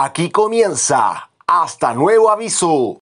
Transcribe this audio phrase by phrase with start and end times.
[0.00, 3.00] Aquí comienza Hasta Nuevo Aviso.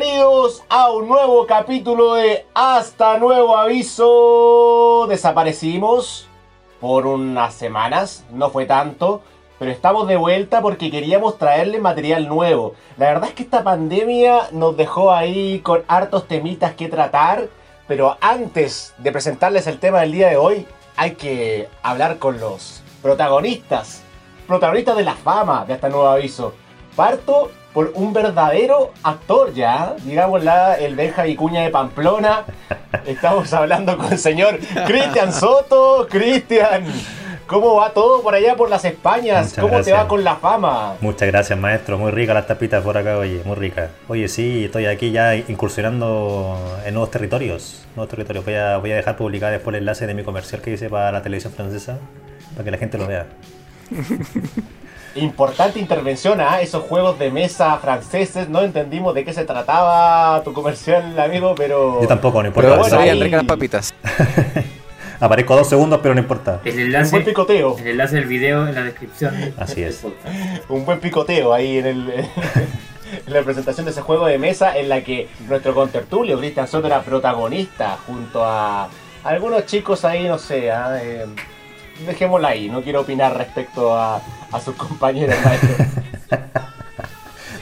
[0.00, 5.06] Bienvenidos a un nuevo capítulo de Hasta Nuevo Aviso.
[5.06, 6.26] Desaparecimos
[6.80, 9.20] por unas semanas, no fue tanto,
[9.58, 12.74] pero estamos de vuelta porque queríamos traerle material nuevo.
[12.96, 17.48] La verdad es que esta pandemia nos dejó ahí con hartos temitas que tratar,
[17.86, 22.82] pero antes de presentarles el tema del día de hoy, hay que hablar con los
[23.02, 24.02] protagonistas,
[24.46, 26.54] protagonistas de la fama de Hasta Nuevo Aviso.
[26.96, 32.44] Parto por un verdadero actor ya, digámosla, el Benja Vicuña de Pamplona.
[33.06, 36.08] Estamos hablando con el señor Cristian Soto.
[36.10, 36.84] Cristian,
[37.46, 39.46] ¿cómo va todo por allá por las Españas?
[39.46, 39.98] Muchas ¿Cómo te gracias.
[39.98, 40.94] va con la fama?
[41.00, 41.96] Muchas gracias, maestro.
[41.96, 43.90] Muy rica las tapitas por acá, oye, muy rica.
[44.08, 47.86] Oye, sí, estoy aquí ya incursionando en nuevos territorios.
[47.94, 48.44] Nuevos territorios.
[48.44, 51.12] Voy a, voy a dejar publicar después el enlace de mi comercial que hice para
[51.12, 51.98] la televisión francesa,
[52.54, 53.26] para que la gente lo vea.
[55.16, 58.48] Importante intervención a esos juegos de mesa franceses.
[58.48, 62.00] No entendimos de qué se trataba tu comercial, amigo, pero...
[62.00, 62.68] Yo tampoco, no importa.
[62.70, 63.92] Pero bueno, ahí- las papitas.
[65.20, 66.60] Aparezco dos segundos, pero no importa.
[66.64, 67.76] El Un enlace, buen picoteo.
[67.78, 69.52] el enlace del video en la descripción.
[69.58, 70.02] Así es.
[70.68, 72.10] un buen picoteo ahí en, el,
[73.26, 76.86] en la presentación de ese juego de mesa en la que nuestro contertulio, Cristian Soto,
[76.86, 78.88] era protagonista junto a
[79.24, 81.26] algunos chicos ahí, no sé, ah, eh,
[82.06, 84.22] dejémosla ahí, no quiero opinar respecto a,
[84.52, 85.36] a sus compañeros.
[85.44, 85.68] maestro.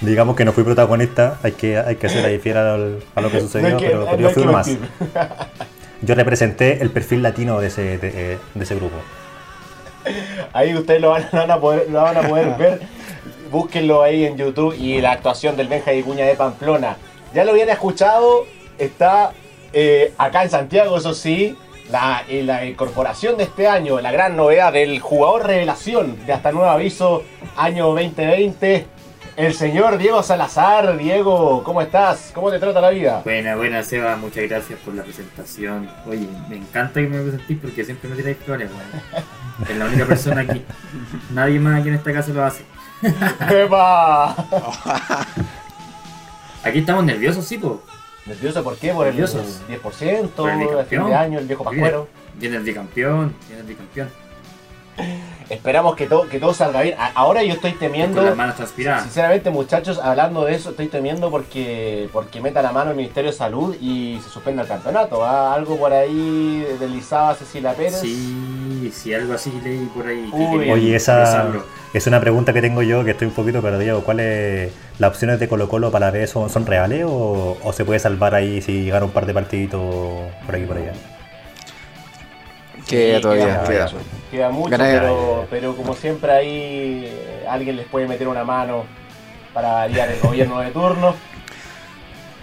[0.01, 3.41] Digamos que no fui protagonista, hay que, hay que ser ahí fiel a lo que
[3.41, 4.71] sucedió, que- pero, pero yo fui uno más.
[6.01, 8.95] Yo representé el perfil latino de ese, de, eh, de ese grupo.
[10.53, 12.81] Ahí ustedes lo van, lo van a poder, lo van a poder ver.
[13.51, 16.97] Búsquenlo ahí en YouTube y la actuación del Benja y Cuña de Pamplona.
[17.35, 18.45] Ya lo habían escuchado,
[18.79, 19.33] está
[19.73, 21.57] eh, acá en Santiago, eso sí.
[21.91, 26.53] La, eh, la incorporación de este año, la gran novedad del jugador revelación de hasta
[26.53, 27.25] nuevo aviso,
[27.57, 28.87] año 2020,
[29.37, 30.99] el señor Diego Salazar.
[30.99, 32.33] Diego, ¿cómo estás?
[32.35, 33.23] ¿Cómo te trata la vida?
[33.25, 35.89] Buena, buena, Seba, muchas gracias por la presentación.
[36.07, 39.69] Oye, me encanta que me presentís porque siempre me tiráis flores, weón.
[39.71, 40.65] Es la única persona aquí.
[41.33, 42.65] Nadie más aquí en esta casa lo hace.
[43.51, 44.35] ¡Epa!
[46.65, 47.81] Aquí estamos nerviosos, sí, po.
[48.29, 48.93] ¿Nervioso por qué?
[48.93, 49.61] ¿Por el Nerviosos.
[49.69, 50.29] 10%?
[50.31, 51.39] Por el ¿El fin de año?
[51.39, 52.09] ¿El viejo Viene, pascuero?
[52.35, 54.09] viene el bicampeón, viene el bicampeón.
[55.51, 56.95] Esperamos que todo, que todo salga bien.
[56.99, 59.03] A- Ahora yo estoy Con temiendo, las manos transpiradas.
[59.05, 63.37] sinceramente muchachos, hablando de eso, estoy temiendo porque porque meta la mano el Ministerio de
[63.37, 65.25] Salud y se suspenda el campeonato.
[65.25, 68.01] Algo por ahí deslizaba Cecilia Pérez.
[68.01, 70.29] Sí, sí, algo así leí por ahí.
[70.33, 70.71] Uy.
[70.71, 71.49] Oye, esa
[71.95, 74.03] es una pregunta que tengo yo que estoy un poquito perdido.
[74.05, 77.85] ¿Cuáles las opciones de Colo Colo para la B son, son reales o, o se
[77.85, 79.81] puede salvar ahí si llegaron un par de partiditos
[80.45, 80.93] por aquí y por allá?
[82.89, 83.65] Que Sí, todavía queda
[84.31, 84.51] queda.
[84.51, 88.85] mucho, Queda Gané- pero, pero como siempre ahí eh, alguien les puede meter una mano
[89.55, 91.15] para variar el gobierno de turno.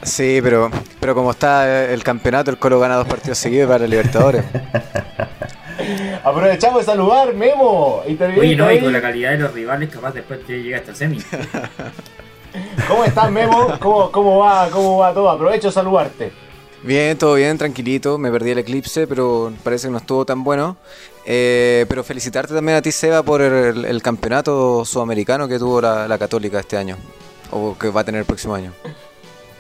[0.04, 0.70] Sí, pero,
[1.00, 4.46] pero como está el campeonato, el Colo gana dos partidos seguidos para Libertadores.
[6.24, 8.02] Aprovechamos de saludar, Memo.
[8.06, 11.18] Oye, no, y con la calidad de los rivales, capaz después que llega hasta semi.
[12.88, 13.78] ¿Cómo estás, Memo?
[13.80, 15.30] ¿Cómo, cómo, va, ¿Cómo va todo?
[15.30, 16.32] Aprovecho de saludarte.
[16.86, 18.18] Bien, todo bien, tranquilito.
[18.18, 20.78] Me perdí el eclipse, pero parece que no estuvo tan bueno.
[21.26, 26.08] Eh, pero felicitarte también a ti, Seba, por el, el campeonato sudamericano que tuvo la,
[26.08, 26.98] la Católica este año.
[27.52, 28.72] O que va a tener el próximo año.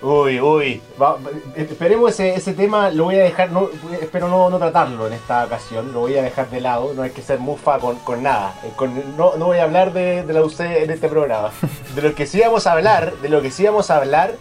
[0.03, 0.81] Uy, uy.
[1.01, 1.17] Va-
[1.55, 3.69] esperemos ese, ese tema, lo voy a dejar, no,
[3.99, 7.09] espero no, no tratarlo en esta ocasión, lo voy a dejar de lado, no hay
[7.09, 8.53] que ser mufa con, con nada.
[8.63, 11.49] Eh, con- no, no voy a hablar de, de la UC en este programa.
[11.95, 14.35] De lo que sí vamos a hablar, de lo que sí vamos a hablar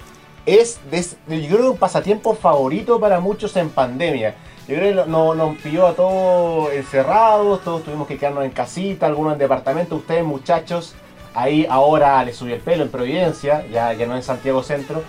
[0.47, 4.35] es de, es- de- yo creo un pasatiempo favorito para muchos en pandemia.
[4.69, 8.51] Yo creo que no- no- nos pilló a todos encerrados, todos tuvimos que quedarnos en
[8.51, 10.95] casita, algunos en departamento, ustedes muchachos,
[11.35, 15.03] ahí ahora les subió el pelo en Providencia, ya, ya no en Santiago Centro,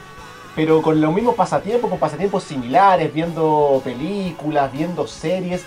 [0.55, 5.63] pero con los mismos pasatiempos, con pasatiempos similares, viendo películas, viendo series.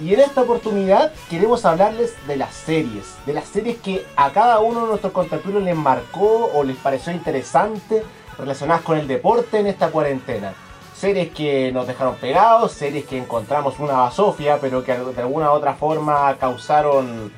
[0.00, 4.60] Y en esta oportunidad queremos hablarles de las series, de las series que a cada
[4.60, 8.04] uno de nuestros contertulios les marcó o les pareció interesante
[8.38, 10.54] relacionadas con el deporte en esta cuarentena.
[10.94, 15.54] Series que nos dejaron pegados, series que encontramos una basofia, pero que de alguna u
[15.54, 17.32] otra forma causaron,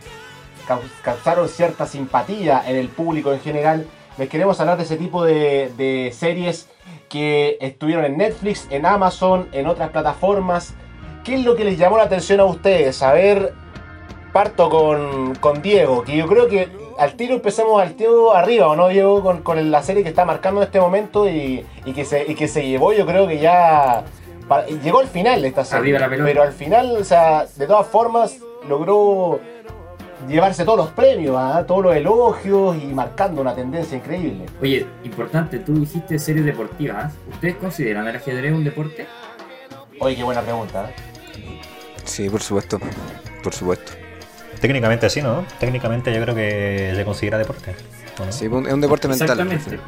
[0.67, 3.87] cau- causaron cierta simpatía en el público en general.
[4.19, 6.69] les queremos hablar de ese tipo de, de series
[7.08, 10.75] que estuvieron en Netflix, en Amazon, en otras plataformas.
[11.25, 13.02] ¿Qué es lo que les llamó la atención a ustedes?
[13.02, 13.52] A ver,
[14.32, 16.69] parto con, con Diego, que yo creo que
[17.00, 19.23] al tiro empezamos al tiro arriba, ¿o no, Diego?
[19.23, 22.35] Con, con la serie que está marcando en este momento y, y que se, y
[22.35, 24.05] que se llevó, yo creo que ya.
[24.85, 25.81] llegó al final de esta serie.
[25.81, 26.29] Arriba la pelota.
[26.29, 28.37] Pero al final, o sea, de todas formas,
[28.69, 29.41] logró
[30.29, 31.64] llevarse todos los premios, ¿ah?
[31.67, 34.44] todos los elogios y marcando una tendencia increíble.
[34.61, 37.14] Oye, importante, tú dijiste series deportivas.
[37.32, 39.06] ¿Ustedes consideran el ajedrez un deporte?
[40.00, 40.91] Oye, qué buena pregunta.
[40.91, 41.61] ¿eh?
[42.05, 42.79] Sí, por supuesto.
[43.43, 43.93] Por supuesto.
[44.61, 45.45] Técnicamente sí, ¿no?
[45.59, 47.75] Técnicamente yo creo que se considera deporte.
[48.31, 49.29] Sí, es un es un deporte mental.
[49.31, 49.79] Exactamente.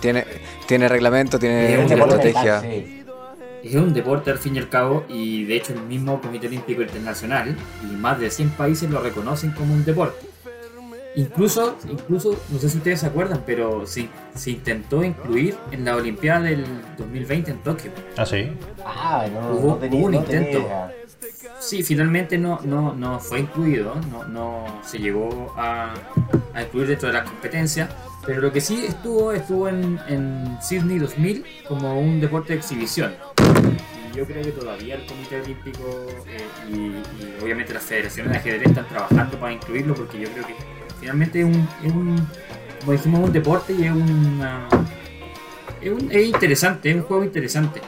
[0.00, 0.24] Tiene,
[0.66, 2.60] tiene reglamento, tiene, Es estrategia.
[2.60, 3.04] Sí.
[3.62, 6.80] Es un deporte al fin y al cabo y de hecho el mismo Comité Olímpico
[6.80, 10.26] Internacional y más de 100 países lo reconocen como un deporte.
[11.16, 15.96] Incluso, incluso no sé si ustedes se acuerdan, pero se, se intentó incluir en la
[15.96, 16.64] Olimpiada del
[16.96, 17.90] 2020 en Tokio.
[18.16, 18.50] Ah, sí.
[18.86, 20.68] Ah, no, Hubo- no tenía, hubo un no tenía intento.
[21.58, 25.92] Sí, finalmente no, no, no fue incluido, no, no se llegó a,
[26.54, 27.88] a incluir dentro de las competencias,
[28.26, 33.14] pero lo que sí estuvo, estuvo en, en Sydney 2000 como un deporte de exhibición.
[34.12, 38.38] Y yo creo que todavía el Comité Olímpico eh, y, y obviamente las federaciones de
[38.38, 40.54] ajedrez están trabajando para incluirlo porque yo creo que
[40.98, 42.26] finalmente es un, es un
[42.80, 44.66] como dijimos, un deporte y es una...
[45.80, 47.80] Es, un- es interesante, es un juego interesante.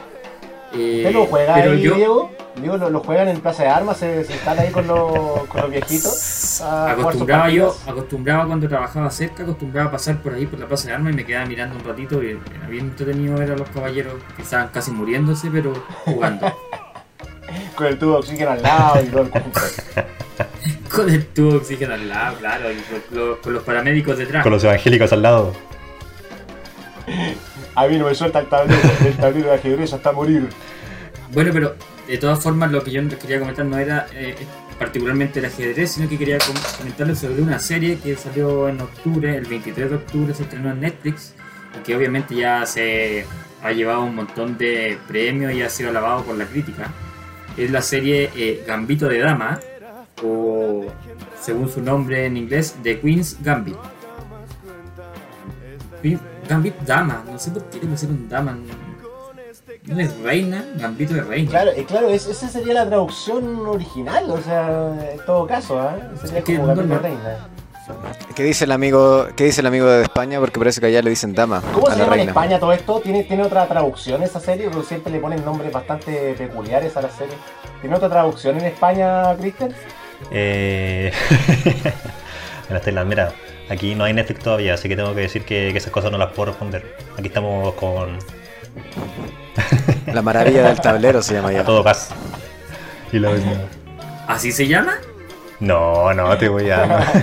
[0.75, 2.31] Eh, ¿Usted lo juega pero ahí, yo- Diego?
[2.55, 3.97] Diego, ¿lo, lo juegan en Plaza de Armas?
[3.97, 6.61] ¿Se, se están ahí con los, con los viejitos?
[6.61, 10.59] a jugar sus acostumbraba yo, acostumbraba cuando trabajaba cerca, acostumbraba a pasar por ahí por
[10.59, 13.51] la plaza de armas y me quedaba mirando un ratito y era bien entretenido ver
[13.51, 15.73] a los caballeros que estaban casi muriéndose pero
[16.05, 16.53] jugando.
[17.75, 19.29] Con el tubo de oxígeno al lado y todo el
[20.89, 24.41] con el tubo de oxígeno al lado, claro, y con, los- con los paramédicos detrás.
[24.43, 25.53] Con los evangélicos al lado.
[27.75, 30.49] A mí no me suelta el tablero, el tablero de ajedrez hasta morir.
[31.31, 31.75] Bueno, pero
[32.07, 34.35] de todas formas lo que yo quería comentar no era eh,
[34.77, 39.35] particularmente el ajedrez, sino que quería com- comentarles sobre una serie que salió en octubre,
[39.37, 41.33] el 23 de octubre se estrenó en Netflix
[41.79, 43.25] y que obviamente ya se
[43.63, 46.91] ha llevado un montón de premios y ha sido alabado por la crítica.
[47.57, 49.59] Es la serie eh, Gambito de Dama,
[50.23, 50.85] o
[51.41, 53.75] según su nombre en inglés, The Queen's Gambit.
[56.49, 58.51] Gambit Dama, no sé por qué le pusieron Dama.
[58.53, 58.82] No
[59.87, 61.49] es reina, Gambito de reina.
[61.49, 66.01] Claro, eh, claro es- esa sería la traducción original, o sea, en todo caso, ¿eh?
[66.21, 67.01] Sería Es que como no, Gambito no.
[67.01, 67.47] Reina.
[68.33, 70.39] ¿Qué dice el amigo, qué dice el amigo de España?
[70.39, 72.29] Porque parece que allá le dicen dama ¿Cómo a se la llama en.
[72.29, 73.01] España todo esto?
[73.01, 74.69] ¿Tiene, ¿Tiene otra traducción esa serie?
[74.69, 77.35] Porque siempre le ponen nombres bastante peculiares a la serie.
[77.81, 79.73] ¿Tiene otra traducción en España, Cristian?
[80.31, 81.11] Eh...
[82.69, 83.33] Mira, Estela, mira,
[83.69, 86.17] aquí no hay Netflix todavía, así que tengo que decir que, que esas cosas no
[86.17, 86.95] las puedo responder.
[87.17, 88.17] Aquí estamos con
[90.13, 91.63] La maravilla del tablero se llama a ya.
[91.63, 92.09] todo gas.
[93.11, 93.31] Y lo
[94.27, 94.93] ¿Así se llama?
[95.59, 97.11] No, no te voy a.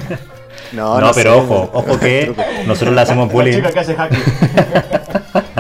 [0.73, 1.23] No, No, sé.
[1.25, 2.33] pero ojo, ojo que
[2.65, 3.55] nosotros le hacemos La bullying.
[3.57, 4.23] chica que hace hacking.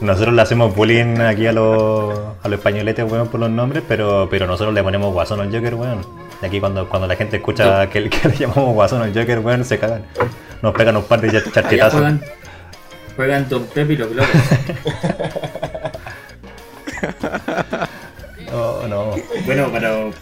[0.00, 4.28] Nosotros le hacemos bullying aquí a los, a los españoletes, weón, por los nombres, pero,
[4.30, 6.04] pero nosotros le ponemos guasón al Joker, weón.
[6.42, 9.64] Y aquí cuando, cuando la gente escucha que, que le llamamos guasón al Joker, weón,
[9.64, 10.04] se cagan.
[10.60, 12.02] Nos pegan un par de charchetazos.
[13.16, 14.30] Juegan, Don Pepe y los globos.
[18.52, 19.10] Oh, no.
[19.44, 20.12] bueno, pero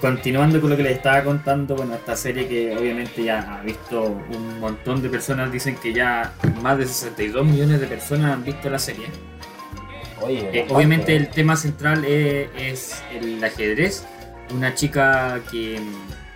[0.00, 4.02] continuando con lo que les estaba contando, bueno, esta serie que obviamente ya ha visto
[4.02, 8.68] un montón de personas, dicen que ya más de 62 millones de personas han visto
[8.70, 9.06] la serie.
[10.20, 14.04] Oye, Eh, obviamente el tema central es el ajedrez.
[14.52, 15.78] Una chica que,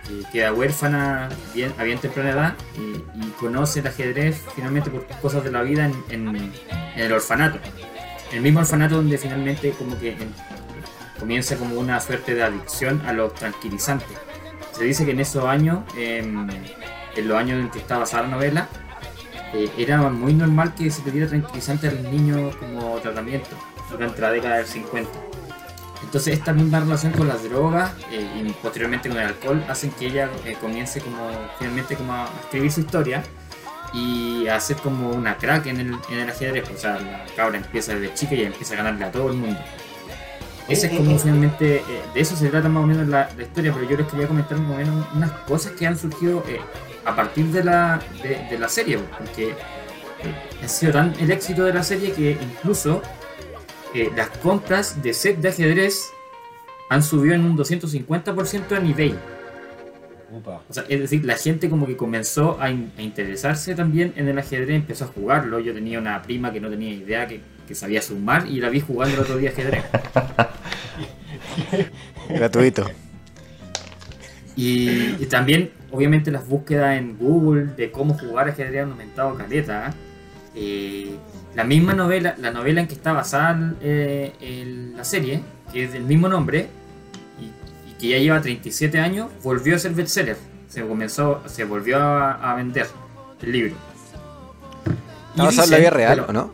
[0.07, 3.03] que queda huérfana bien, a bien temprana edad y,
[3.39, 6.51] conoce el ajedrez finalmente por cosas de la vida en,
[6.95, 7.59] el orfanato.
[8.31, 10.33] El mismo orfanato donde finalmente como que en-
[11.19, 14.17] comienza como una suerte de adicción a los tranquilizantes.
[14.71, 16.49] Se dice que en esos años, em,
[17.15, 18.67] en los años en que está basada la novela,
[19.53, 23.49] eh, era muy normal que se le diera tranquilizante a los niños como tratamiento
[23.91, 25.11] durante la década del 50.
[26.03, 30.07] Entonces esta misma relación con las drogas eh, y posteriormente con el alcohol hacen que
[30.07, 33.23] ella eh, comience como finalmente como a escribir su historia
[33.93, 36.69] y a ser como una crack en el, en el ajedrez.
[36.69, 39.59] O sea, la cabra empieza desde chica y empieza a ganarle a todo el mundo.
[40.67, 41.83] Ese es como finalmente, eh,
[42.13, 44.57] de eso se trata más o menos la, la historia, pero yo les quería comentar
[44.59, 46.43] más o menos unas cosas que han surgido
[47.05, 49.55] a partir de la, de, de la serie, porque
[50.63, 53.01] ha sido tan el éxito de la serie que incluso
[53.93, 56.09] eh, las compras de set de ajedrez
[56.89, 59.15] han subido en un 250% en eBay.
[60.31, 60.61] Upa.
[60.67, 64.27] O sea, es decir, la gente como que comenzó a, in- a interesarse también en
[64.27, 65.59] el ajedrez, empezó a jugarlo.
[65.59, 68.79] Yo tenía una prima que no tenía idea que, que sabía sumar y la vi
[68.81, 69.83] jugando el otro día ajedrez.
[72.29, 72.89] Gratuito.
[74.55, 79.93] Y, y también, obviamente, las búsquedas en Google de cómo jugar ajedrez han aumentado caleta.
[80.55, 81.15] ¿eh?
[81.55, 85.41] La misma novela, la novela en que está basada eh, el- la serie,
[85.71, 86.67] que es del mismo nombre,
[87.39, 90.37] y, y que ya lleva 37 años, volvió a ser bestseller.
[90.67, 92.87] Se comenzó, se volvió a, a vender
[93.41, 93.75] el libro.
[95.31, 96.53] ¿Está basado en la vida real bueno, o no?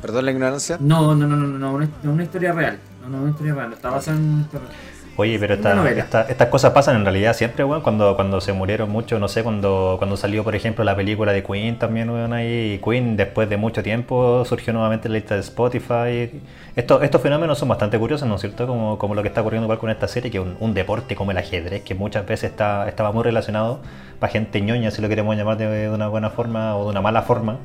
[0.00, 0.76] Perdón la ignorancia.
[0.80, 2.78] No, no, no, no, no, no, una, no una historia real.
[3.02, 3.72] No, no, una historia real.
[3.72, 4.80] Está basada en una historia real.
[5.14, 8.88] Oye, pero esta- esta- estas cosas pasan en realidad siempre, weón, cuando, cuando se murieron
[8.88, 12.74] mucho, no sé, cuando, cuando salió, por ejemplo, la película de Queen también, weón, ahí,
[12.74, 16.40] y Queen después de mucho tiempo surgió nuevamente en la lista de Spotify.
[16.74, 18.66] Estos, estos fenómenos son bastante curiosos, ¿no es cierto?
[18.66, 21.30] Como, como lo que está ocurriendo igual con esta serie, que un, un deporte como
[21.30, 23.80] el ajedrez, que muchas veces está, estaba muy relacionado
[24.18, 27.02] para gente ñoña, si lo queremos llamar de, de una buena forma o de una
[27.02, 27.58] mala forma,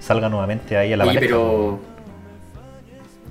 [0.00, 1.38] salga nuevamente ahí a la Oye, palestra.
[1.38, 1.91] pero.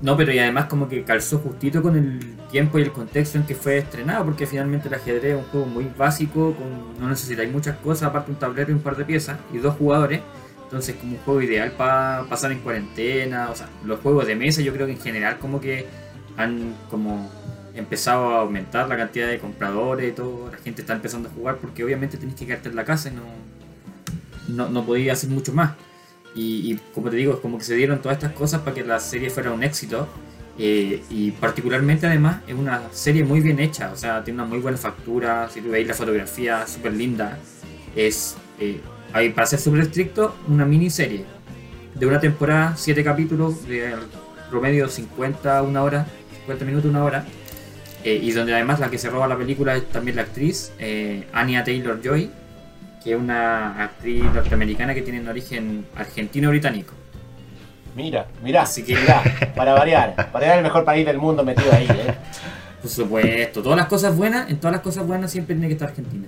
[0.02, 3.44] No, pero y además como que calzó justito con el tiempo y el contexto en
[3.44, 7.50] que fue estrenado, porque finalmente el ajedrez es un juego muy básico, con, no necesitáis
[7.52, 10.20] muchas cosas, aparte un tablero y un par de piezas, y dos jugadores,
[10.64, 14.60] entonces como un juego ideal para pasar en cuarentena, o sea, los juegos de mesa
[14.60, 15.86] yo creo que en general como que
[16.36, 17.30] han como
[17.74, 21.58] empezado a aumentar la cantidad de compradores y todo, la gente está empezando a jugar
[21.58, 23.22] porque obviamente tenéis que quedarte en la casa y no,
[24.48, 25.72] no, no podía hacer mucho más.
[26.34, 28.84] Y, y como te digo, es como que se dieron todas estas cosas para que
[28.84, 30.08] la serie fuera un éxito.
[30.58, 34.58] eh, y particularmente además es una serie muy bien hecha, o sea, tiene una muy
[34.60, 37.38] buena factura, si tú veis la fotografía, súper linda.
[37.94, 38.80] Es, eh,
[39.12, 41.26] hay, para ser súper estricto, una miniserie
[41.94, 43.94] de una temporada, 7 capítulos, de
[44.50, 46.06] promedio 50, una hora,
[46.40, 47.26] 50 minutos, una hora.
[48.04, 51.28] eh, y donde además la que se roba la película es también la actriz, eh,
[51.32, 52.30] Anya Taylor Joy,
[53.02, 56.94] que es una actriz norteamericana que tiene un origen argentino-británico.
[57.94, 59.22] Mira, mira, Así que- mira,
[59.54, 62.14] para variar, para variar el mejor país del mundo metido ahí, ¿eh?
[62.80, 65.88] Por supuesto, todas las cosas buenas, en todas las cosas buenas siempre tiene que estar
[65.88, 66.26] Argentina.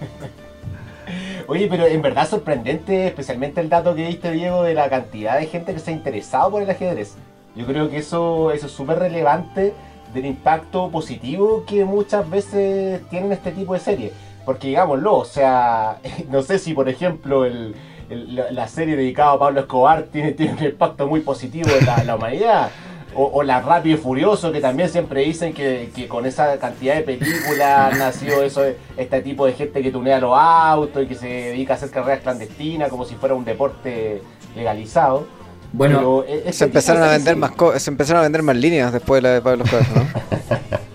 [1.46, 5.46] Oye, pero en verdad sorprendente, especialmente el dato que diste, Diego, de la cantidad de
[5.46, 7.14] gente que se ha interesado por el ajedrez.
[7.54, 9.74] Yo creo que eso, eso es súper relevante
[10.14, 14.12] del impacto positivo que muchas veces tienen este tipo de series.
[14.44, 15.98] Porque digámoslo, o sea,
[16.30, 17.74] no sé si por ejemplo el,
[18.10, 21.86] el- la, la serie dedicada a Pablo Escobar tiene, tiene un impacto muy positivo en
[21.86, 22.70] la, en la humanidad.
[23.16, 26.96] O, o la Rápido y Furioso, que también siempre dicen que, que con esa cantidad
[26.96, 31.06] de películas han nacido eso, de- este tipo de gente que tunea los autos y
[31.06, 34.20] que se dedica a hacer carreras clandestinas como si fuera un deporte
[34.56, 35.28] legalizado.
[35.72, 38.42] Bueno, Pero, eh, este Se tipo empezaron a vender más co- se empezaron a vender
[38.42, 40.04] más líneas después de la de Pablo Escobar, ¿no?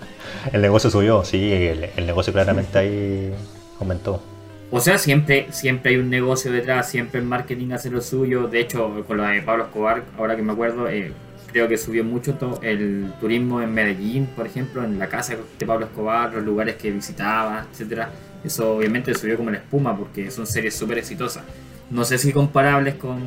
[0.52, 3.32] El negocio subió, sí, el, el negocio claramente ahí
[3.78, 4.22] aumentó.
[4.70, 8.48] o sea, siempre, siempre hay un negocio detrás, siempre el marketing hace lo suyo.
[8.48, 11.12] De hecho, con lo de Pablo Escobar, ahora que me acuerdo, eh,
[11.50, 15.86] creo que subió mucho el turismo en Medellín, por ejemplo, en la casa de Pablo
[15.86, 18.10] Escobar, los lugares que visitaba, etcétera.
[18.44, 21.42] Eso obviamente subió como la espuma porque son series súper exitosas.
[21.90, 23.18] No sé si comparables con,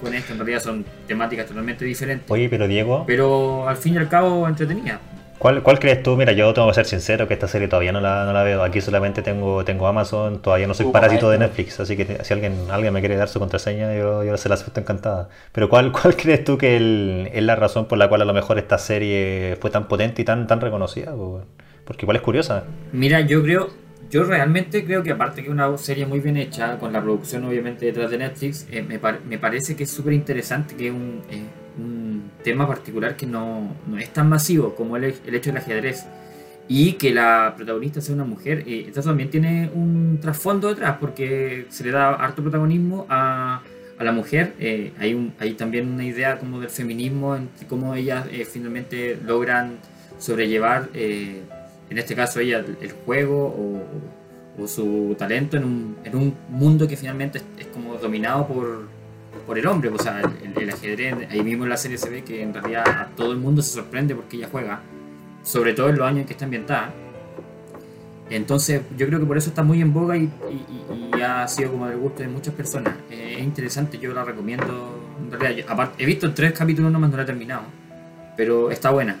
[0.00, 2.30] con esto, en realidad son temáticas totalmente diferentes.
[2.30, 5.00] Oye, pero Diego, Pero al fin y al cabo entretenida.
[5.38, 6.16] ¿Cuál, cuál crees tú?
[6.16, 8.62] Mira, yo tengo que ser sincero que esta serie todavía no la, no la veo.
[8.62, 11.38] Aquí solamente tengo, tengo Amazon, todavía no soy parásito de.
[11.38, 14.54] Netflix, así que si alguien, alguien me quiere dar su contraseña, yo, yo se la
[14.56, 15.28] acepto encantada.
[15.52, 18.32] Pero ¿cuál, cuál crees tú que el- es la razón por la cual a lo
[18.34, 21.12] mejor esta serie fue tan potente y tan, tan reconocida?
[21.12, 21.42] po?
[21.84, 22.64] Porque igual es curiosa.
[22.92, 23.68] Mira, yo creo,
[24.10, 27.86] yo realmente creo que aparte que una serie muy bien hecha, con la producción obviamente
[27.86, 31.22] detrás de Netflix, eh, me, par- me parece que es súper interesante, que es un,
[31.30, 31.42] eh,
[31.78, 36.06] un tema particular que no, no es tan masivo como el, el hecho del ajedrez.
[36.68, 41.66] Y que la protagonista sea una mujer, eh, esto también tiene un trasfondo detrás, porque
[41.68, 43.62] se le da harto protagonismo a,
[43.98, 44.54] a la mujer.
[44.58, 49.18] eh, hay, un, hay también una idea como del feminismo, en cómo ellas eh, finalmente
[49.24, 49.78] logran
[50.18, 51.42] sobrellevar, eh,
[51.88, 56.88] en este caso ella, el, juego o, o su talento en un, en un mundo
[56.88, 58.88] que finalmente es, es como dominado por,
[59.46, 59.88] por el hombre.
[59.90, 63.08] O sea, el, ajedrez, ahí mismo en la serie se ve que en realidad a
[63.16, 64.80] todo el mundo se sorprende porque ella juega,
[65.42, 66.92] sobre todo en los años en que está ambientada.
[68.28, 70.28] Entonces, yo creo que por eso está muy en boga y,
[71.22, 72.94] ha sido como del gusto de muchas personas.
[73.08, 75.00] Es interesante, yo la recomiendo.
[75.32, 77.62] En realidad, aparte, he visto tres capítulos nomás, no la he terminado.
[78.36, 79.16] Pero está buena.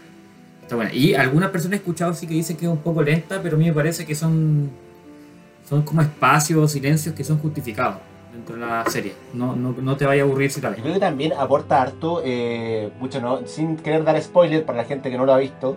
[0.62, 0.92] Está buena.
[0.92, 3.58] Y algunas personas he escuchado sí que dicen que es un poco lenta, pero a
[3.58, 4.70] mí me parece que son,
[5.68, 7.98] son como espacios o silencios que son justificados
[8.36, 9.12] dentro de la serie.
[9.34, 10.78] No, no, no te vaya a aburrir si la ves.
[10.78, 14.84] Yo creo que también aporta harto, eh, mucho no, sin querer dar spoiler para la
[14.84, 15.76] gente que no lo ha visto,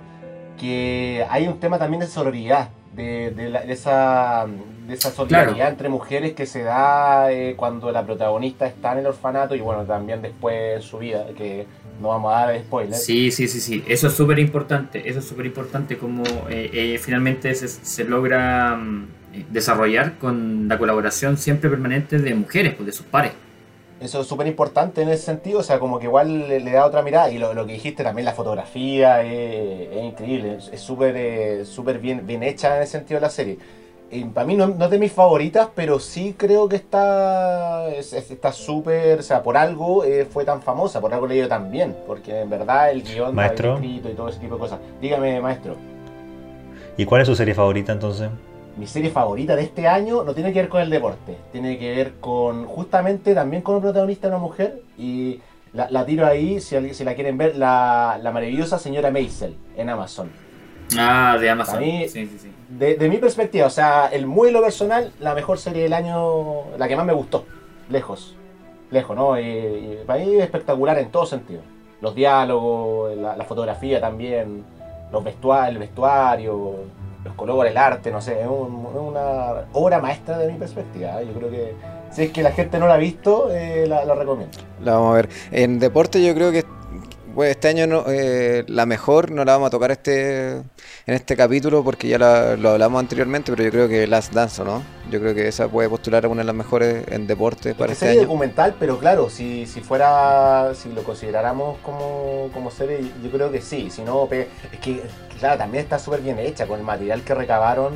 [0.59, 2.69] que hay un tema también de sororidad.
[2.95, 4.45] de, de la- de esa,
[4.87, 5.71] de esa solidaridad Claro.
[5.71, 9.83] entre mujeres que se da eh, cuando la protagonista está en el orfanato y bueno,
[9.83, 11.65] también después en su vida, que
[12.01, 13.01] no vamos a dar spoilers.
[13.05, 13.85] Sí, sí, sí, sí.
[13.87, 15.07] Eso es súper importante.
[15.07, 19.05] Eso es súper importante como eh, eh, finalmente se, se logra eh,
[19.49, 23.31] desarrollar con la colaboración siempre permanente de mujeres, pues, de sus pares.
[23.99, 26.85] Eso es súper importante en ese sentido, o sea, como que igual le, le da
[26.85, 30.79] otra mirada y lo, lo que dijiste también, la fotografía es, es increíble, es es
[30.79, 33.57] súper eh, súper bien, bien hecha en ese sentido la serie.
[34.11, 38.13] Y para mí no, no es de mis favoritas, pero sí creo que está es-
[38.13, 41.47] es- está súper, o sea, por algo eh, fue tan famosa, por algo le dio
[41.49, 43.79] tan bien, porque en verdad el guion está Maestro.
[43.79, 44.79] bien escrito y todo ese tipo de cosas.
[45.01, 45.75] Dígame, maestro.
[46.95, 48.29] ¿Y cuál es su serie favorita entonces?
[48.79, 51.93] Mi serie favorita de este año no tiene que ver con el deporte, tiene que
[51.95, 55.41] ver con justamente también con un protagonista, una mujer, y
[55.73, 59.89] la, la tiro ahí si, si la quieren ver, la, la maravillosa señora Maisel en
[59.89, 60.31] Amazon.
[60.97, 61.79] Ah, de Amazon.
[61.81, 62.51] Mí- Sí, sí, sí.
[62.69, 66.77] De, de mi perspectiva, o sea, el muy lo personal, la mejor serie del año,
[66.77, 67.45] la que más me gustó,
[67.89, 68.35] lejos,
[68.91, 69.37] lejos, ¿no?
[69.39, 71.61] Y, y para mí es espectacular en todo sentido.
[72.01, 74.63] Los diálogos, la, la fotografía también,
[75.11, 76.75] los vestua- el vestuario,
[77.23, 81.21] los colores, el arte, no sé, es un- una obra maestra de mi perspectiva.
[81.21, 81.27] ¿eh?
[81.27, 81.75] Yo creo que
[82.11, 84.57] si es que la gente no la ha visto, eh, la, la recomiendo.
[84.83, 85.29] La vamos a ver.
[85.51, 86.63] En deporte yo creo que
[87.39, 90.63] bueno, este año no, eh, la mejor no la vamos a tocar este en
[91.05, 94.65] este capítulo porque ya la- lo hablamos anteriormente, pero yo creo que Last Dance, ¿o
[94.65, 94.83] ¿no?
[95.09, 97.93] Yo creo que esa puede postular a una de las mejores en deporte para Porque
[97.93, 98.27] este serie año.
[98.27, 103.61] documental, pero claro, si, si fuera, si lo consideráramos como, como serie, yo creo que
[103.61, 103.89] sí.
[103.89, 104.47] Si no, es
[104.81, 105.01] que,
[105.39, 107.93] claro, también está súper bien hecha con el material que recabaron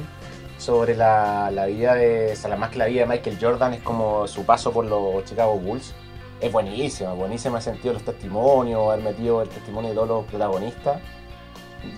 [0.57, 3.81] sobre la, la vida de, o sea, más que la vida de Michael Jordan es
[3.81, 5.93] como su paso por los Chicago Bulls.
[6.43, 10.09] Es buenísima, buenísima en el sentido de los testimonios, haber metido el testimonio de todos
[10.09, 10.99] los protagonistas.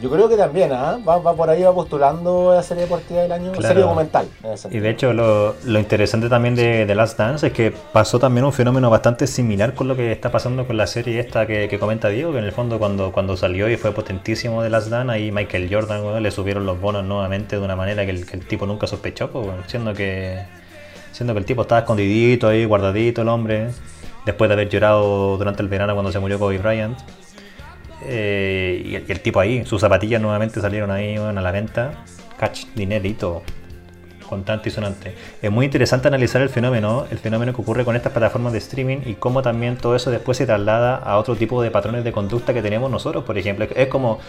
[0.01, 0.99] Yo creo que también, ¿ah?
[1.07, 3.67] va, va por ahí, va postulando la serie deportiva del año, Claro.
[3.67, 4.27] serie documental.
[4.43, 8.17] en Y de hecho lo, lo interesante también de, de Last Dance es que pasó
[8.19, 11.67] también un fenómeno bastante similar con lo que está pasando con la serie esta que,
[11.67, 14.89] que comenta Diego, que en el fondo cuando, cuando salió y fue potentísimo de Last
[14.89, 18.37] Dance, ahí Michael Jordan le subieron los bonos nuevamente de una manera que el, que
[18.37, 20.39] el tipo nunca sospechó, pues, siendo que
[21.11, 23.69] siendo que el tipo estaba escondidito ahí, guardadito el hombre,
[24.25, 26.97] después de haber llorado durante el verano cuando se murió Kobe Bryant.
[28.03, 32.03] Eh, y, el, y el tipo ahí, sus zapatillas nuevamente salieron ahí a la venta.
[32.37, 33.43] Catch, dinerito
[34.25, 35.15] constante y sonante.
[35.41, 38.97] Es muy interesante analizar el fenómeno, el fenómeno que ocurre con estas plataformas de streaming
[39.05, 42.53] y cómo también todo eso después se traslada a otro tipo de patrones de conducta
[42.53, 43.67] que tenemos nosotros, por ejemplo.
[43.75, 44.19] Es como,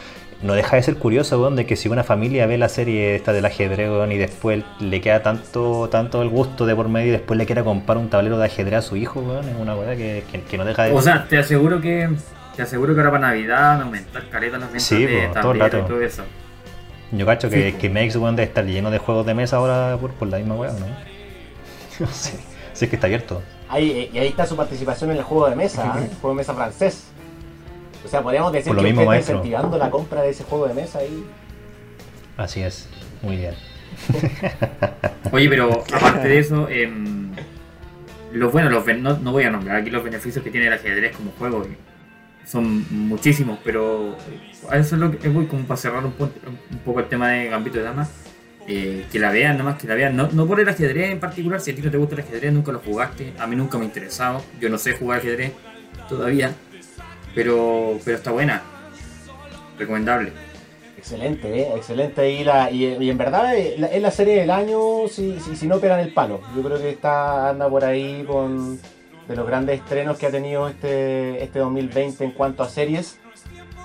[0.42, 3.32] no deja de ser curioso, weón, de que si una familia ve la serie esta
[3.32, 7.10] del ajedrez, weón, y después le queda tanto, tanto el gusto de por medio y
[7.12, 9.96] después le quiera comprar un tablero de ajedrez a su hijo, weón, es una weá
[9.96, 10.92] que, que- que no deja de...
[10.92, 12.08] O sea, te aseguro que
[12.54, 15.40] te aseguro que ahora para Navidad van a aumentar caleta las ventas Sí, de po,
[15.40, 15.86] todo el tableros y rato.
[15.94, 16.22] todo eso.
[17.12, 19.96] Yo cacho que, Sí, que Makes weón, debe estar lleno de juegos de mesa ahora
[20.00, 20.86] por, por la misma weá, ¿no?
[22.00, 22.38] No sé.
[22.72, 23.42] Si es que está abierto.
[23.68, 26.08] Ahí, eh, y ahí está su participación en el juego de mesa, ¿eh?
[26.10, 27.04] el juego de mesa francés.
[28.06, 30.44] O sea, podríamos decir Por lo que mismo, usted está incentivando la compra de ese
[30.44, 31.24] juego de mesa ahí.
[32.36, 32.88] Así es.
[33.22, 33.54] Muy bien.
[35.32, 37.32] Oye, pero aparte de eso, em,
[38.32, 41.16] los buenos, los, no, no voy a nombrar aquí los beneficios que tiene el ajedrez
[41.16, 41.64] como juego.
[41.66, 41.76] y
[42.48, 44.16] Son muchísimos, pero
[44.72, 47.78] eso es lo que voy como para cerrar un, un poco el tema de Gambito
[47.78, 48.08] de Dama.
[48.68, 50.16] eh, que la vean, nomás que la vean.
[50.16, 52.52] No, no por el ajedrez en particular, si a ti no te gusta el ajedrez,
[52.52, 53.32] nunca lo jugaste.
[53.38, 54.42] A mí nunca me ha interesado.
[54.60, 55.52] Yo no sé jugar ajedrez
[56.08, 56.52] todavía,
[57.36, 58.62] pero, pero está buena.
[59.78, 60.32] Recomendable.
[60.96, 61.72] Excelente, ¿eh?
[61.76, 62.22] excelente.
[62.22, 65.68] ahí la, y, y en verdad eh, es la serie del año si, si, si
[65.68, 66.40] no pegan el palo.
[66.56, 68.80] Yo creo que está anda por ahí con
[69.28, 73.18] de los grandes estrenos que ha tenido este, este 2020 en cuanto a series.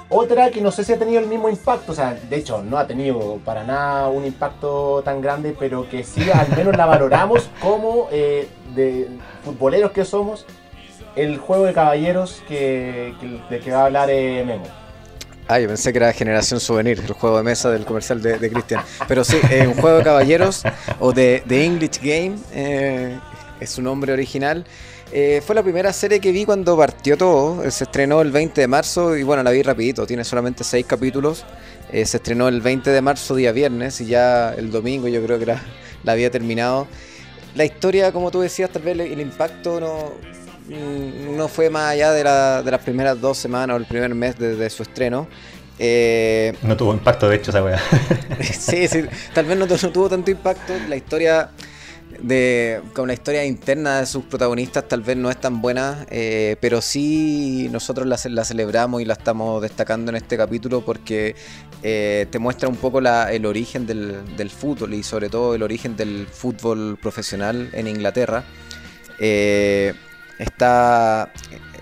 [0.08, 2.78] Otra que no sé si ha tenido el mismo impacto, o sea, de hecho no
[2.78, 7.50] ha tenido para nada un impacto tan grande, pero que sí al menos la valoramos
[7.62, 9.08] como eh, de
[9.44, 10.46] futboleros que somos,
[11.15, 14.63] el juego de caballeros que, que- de que va a hablar eh, Memo.
[15.47, 18.50] Ah, yo pensé que era Generación Souvenir, el juego de mesa del comercial de, de
[18.50, 18.84] Cristian.
[19.08, 20.63] Pero sí, eh, un juego de caballeros
[21.00, 23.19] o de, English Game, eh,
[23.60, 24.63] es su nombre original.
[25.12, 27.69] Eh, fue la primera serie que vi cuando partió todo.
[27.69, 31.43] Se estrenó el 20 de marzo y bueno, la vi rapidito, tiene solamente 6 capítulos.
[31.91, 35.47] Se estrenó el 20 de marzo, día viernes, y ya el domingo yo creo que
[35.47, 35.62] la,
[36.08, 36.88] había terminado.
[37.56, 40.13] La historia, como tú decías, tal vez el impacto no,
[40.69, 44.38] no fue más allá de, la- de las primeras dos semanas o el primer mes
[44.38, 45.28] de, de su estreno.
[45.80, 47.80] Eh, No tuvo impacto, de hecho, esa weá.
[48.41, 50.74] sí, sí, tal vez no, tu- no tuvo tanto impacto.
[50.88, 51.50] La historia
[52.21, 56.56] de con la historia interna de sus protagonistas tal vez no es tan buena, eh,
[56.60, 61.36] pero sí nosotros la, ce- la celebramos y la estamos destacando en este capítulo porque
[61.82, 65.63] eh, te muestra un poco la- el origen del, del fútbol y sobre todo el
[65.63, 68.43] origen del fútbol profesional en Inglaterra.
[69.17, 69.93] Eh,
[70.42, 71.32] está,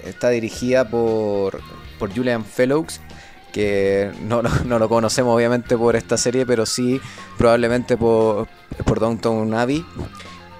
[0.05, 1.59] está dirigida por,
[1.97, 2.99] por Julian Fellows,
[3.53, 6.99] que no, lo- no lo conocemos obviamente por esta serie, pero sí
[7.37, 8.47] probablemente por,
[8.85, 9.83] por Downton Abbey.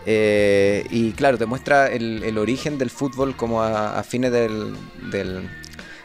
[0.05, 4.75] Eh, y claro, te muestra el, el origen del fútbol como a, fines del,
[5.11, 5.47] del-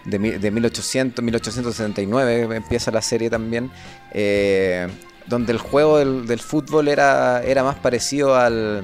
[0.05, 3.71] de, mi- de 1800, 1869 empieza la serie también,
[4.13, 4.89] eh,
[5.27, 8.83] donde el juego del, del fútbol era, era más parecido al...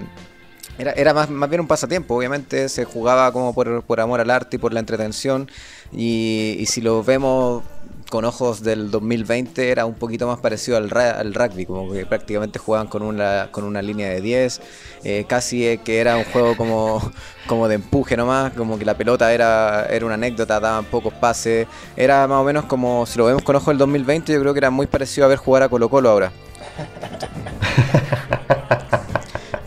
[0.80, 4.30] Era, era más, más bien un pasatiempo, obviamente se jugaba como por, por amor al
[4.30, 5.50] arte y por la entretención
[5.92, 7.62] y, y si lo vemos
[8.08, 12.58] con ojos del 2020 era un poquito más parecido al, al rugby, como que prácticamente
[12.58, 14.62] jugaban con una, con una línea de 10,
[15.04, 17.12] eh, casi que era un juego como,
[17.46, 21.66] como de empuje nomás, como que la pelota era, era una anécdota, daban pocos pases,
[21.94, 24.60] era más o menos como, si lo vemos con ojos del 2020, yo creo que
[24.60, 26.32] era muy parecido a ver jugar a Colo Colo ahora.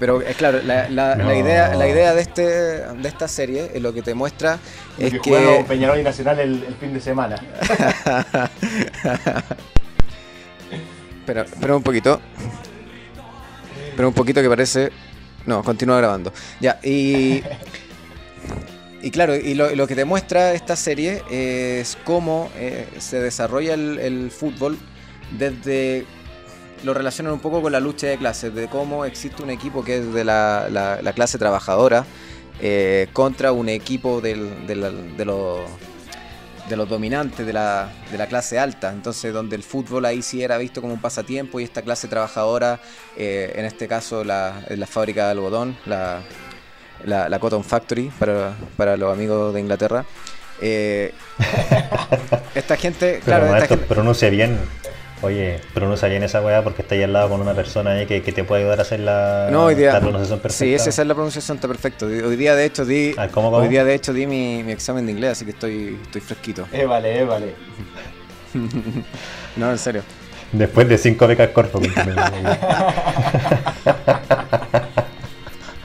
[0.04, 1.34] Pero es claro, la, la- la No.
[1.34, 4.60] idea, la idea de, este, de esta serie, es lo que te muestra,
[5.00, 7.38] es que juega Peñarol y Nacional el, el fin de semana.
[11.20, 12.20] Espera, espera un poquito.
[13.90, 14.92] Espera un poquito que parece.
[15.46, 16.34] No, continúa grabando.
[16.60, 17.42] Ya, y.
[19.02, 23.74] Y claro, y lo, lo que te muestra esta serie es cómo eh, se desarrolla
[23.74, 24.78] el, el fútbol
[25.38, 26.06] desde.
[26.84, 29.98] Lo relacionan un poco con la lucha de clases, de cómo existe un equipo que
[30.00, 32.06] es de la, la- la clase trabajadora
[32.62, 34.76] eh, contra un equipo del- de,
[35.26, 35.62] los
[36.70, 38.92] de los dominantes de la, de la clase alta.
[38.92, 42.80] Entonces, donde el fútbol ahí sí era visto como un pasatiempo y esta clase trabajadora,
[43.18, 46.22] eh, en este caso la, la fábrica de algodón, la,
[47.06, 50.06] la, Cotton Factory, para, para los amigos de Inglaterra.
[50.62, 51.14] eh,
[52.56, 54.58] esta gente, Pero claro, esta maestro, gente- pronuncia bien.
[55.24, 58.22] Oye, pronuncia bien esa weá porque está ahí al lado con una persona ahí que,
[58.22, 59.94] que te puede ayudar a hacer la, No, hoy día.
[59.94, 60.66] la pronunciación perfecta.
[60.66, 62.06] Sí, esa, es la pronunciación, está perfecto.
[62.08, 63.64] Hoy día, de hecho, di, Ah, ¿cómo, cómo?
[63.64, 66.68] hoy día, de hecho, di mi, mi examen de inglés, así que estoy, estoy fresquito.
[66.74, 67.56] Eh, vale, eh, vale.
[69.56, 70.02] No, en serio.
[70.52, 71.80] Después de cinco becas corpo.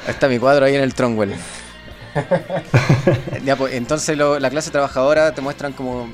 [0.08, 1.34] Está mi cuadro ahí en el Tronwell.
[3.44, 6.08] Ya, pues, entonces lo- la clase trabajadora te muestran como,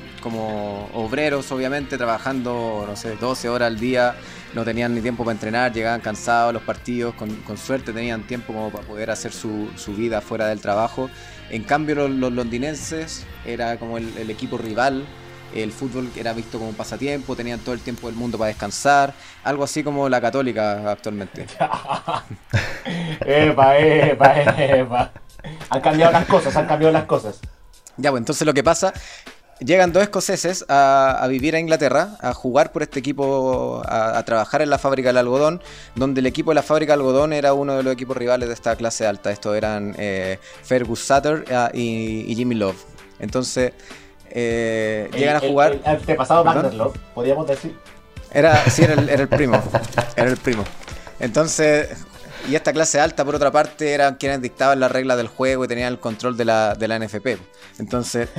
[0.93, 4.15] obreros, obviamente, trabajando, no sé, 12 horas al día,
[4.53, 8.69] no tenían ni tiempo para entrenar, llegaban cansados a los partidos, con, suerte tenían tiempo
[8.71, 11.09] para poder hacer su, vida fuera del trabajo.
[11.49, 15.05] En cambio, los, londinenses era como el, equipo rival,
[15.53, 19.13] el fútbol era visto como pasatiempo, tenían todo el tiempo del mundo para descansar,
[19.43, 21.47] algo así como la católica actualmente.
[23.25, 25.11] Epa, epa, epa.
[25.69, 27.39] Han cambiado las cosas, han cambiado las cosas.
[27.97, 28.93] Ya, pues entonces lo que pasa,
[29.59, 34.25] llegan dos escoceses a, a vivir a Inglaterra, a jugar por este equipo, a, a
[34.25, 35.61] trabajar en la fábrica del algodón,
[35.95, 38.53] donde el equipo de la fábrica del algodón era uno de los equipos rivales de
[38.53, 39.31] esta clase alta.
[39.31, 42.83] Estos eran eh, Fergus Sutter ah, y, y Jimmy Love.
[43.19, 43.71] Entonces,
[44.29, 45.71] eh, llegan a El- el- jugar...
[45.71, 46.43] El, antepasado.
[46.43, 47.77] Vanderloo, podríamos decir.
[48.31, 49.63] Era, sí, era el, era el primo.
[50.17, 50.65] Era el primo.
[51.21, 51.87] Entonces,
[52.49, 55.67] y esta clase alta, por otra parte, eran quienes dictaban las reglas del juego y
[55.67, 57.37] tenían el control de la, de la NFP.
[57.79, 58.29] Entonces,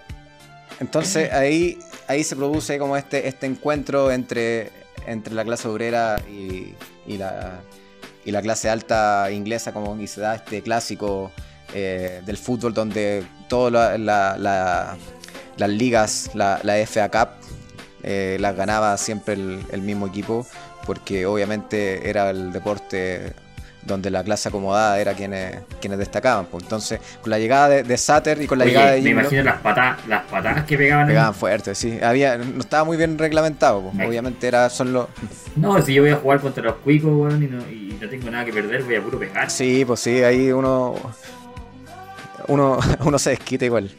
[0.80, 4.70] entonces ahí, ahí se produce como este, este encuentro entre,
[5.06, 6.74] entre la clase obrera y,
[7.06, 7.60] y la,
[8.24, 11.30] y la clase alta inglesa, como y se da este clásico
[11.74, 14.96] eh, del fútbol donde todas la, la-
[15.56, 17.28] las ligas, la, la FA Cup,
[18.02, 20.46] eh, las ganaba siempre el, el mismo equipo,
[20.86, 23.34] porque obviamente era el deporte
[23.82, 26.46] donde la clase acomodada era quienes, quienes destacaban.
[26.46, 26.62] pues.
[26.64, 29.14] Entonces, con la llegada de, de Sutter y con la Oye, llegada de me Jimmy
[29.14, 31.06] Love, imagino las patadas, las patadas que pegaban.
[31.06, 31.98] pegaban fuerte, sí.
[32.02, 34.06] Había, no estaba muy bien reglamentado, pues.
[34.06, 35.06] Obviamente era son los...
[35.56, 38.30] No, si yo voy a jugar contra los cuicos, weón, y no, y no tengo
[38.30, 39.50] nada que perder, voy a puro pegar.
[39.50, 40.94] Sí, pues sí, ahí uno,
[42.48, 43.90] uno, uno se desquita igual.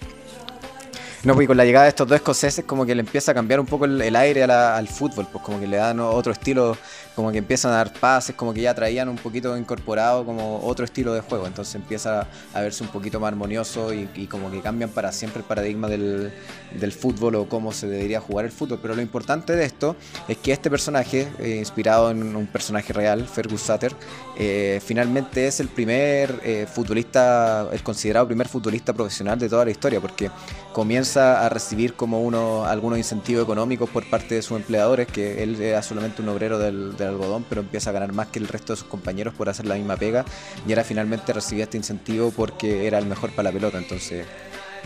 [1.24, 3.60] No, y con la llegada de estos dos escoceses como que le empieza a cambiar
[3.60, 6.32] un poco el, el aire a la- al fútbol, pues como que le dan otro
[6.32, 6.76] estilo,
[7.16, 10.86] como que empiezan a dar pases, como que ya traían un poquito incorporado como otro
[10.86, 14.90] estilo de juego, entonces empieza a verse un poquito más armonioso y, como que cambian
[14.90, 16.32] para siempre el paradigma del,
[16.80, 18.80] del fútbol o cómo se debería jugar el fútbol.
[18.82, 19.96] Pero lo importante de esto
[20.28, 23.94] es que este personaje, eh, inspirado en un personaje real, Fergus Sutter,
[24.38, 29.72] eh, finalmente es el primer eh, futbolista, el considerado primer futbolista profesional de toda la
[29.72, 30.32] historia, porque
[30.74, 35.62] comienza a recibir como uno algunos incentivos económicos por parte de sus empleadores, que él
[35.62, 38.74] era solamente un obrero del, de algodón, pero empieza a ganar más que el resto
[38.74, 40.26] de sus compañeros por hacer la misma pega
[40.68, 44.26] y ahora finalmente recibía este incentivo porque era el mejor para la pelota, entonces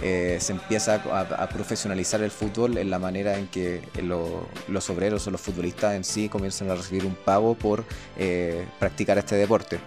[0.02, 5.32] eh, se empieza a, profesionalizar el fútbol en la manera en que los obreros o
[5.32, 7.86] los futbolistas en sí comienzan a recibir un pago por
[8.18, 9.80] eh, practicar este deporte.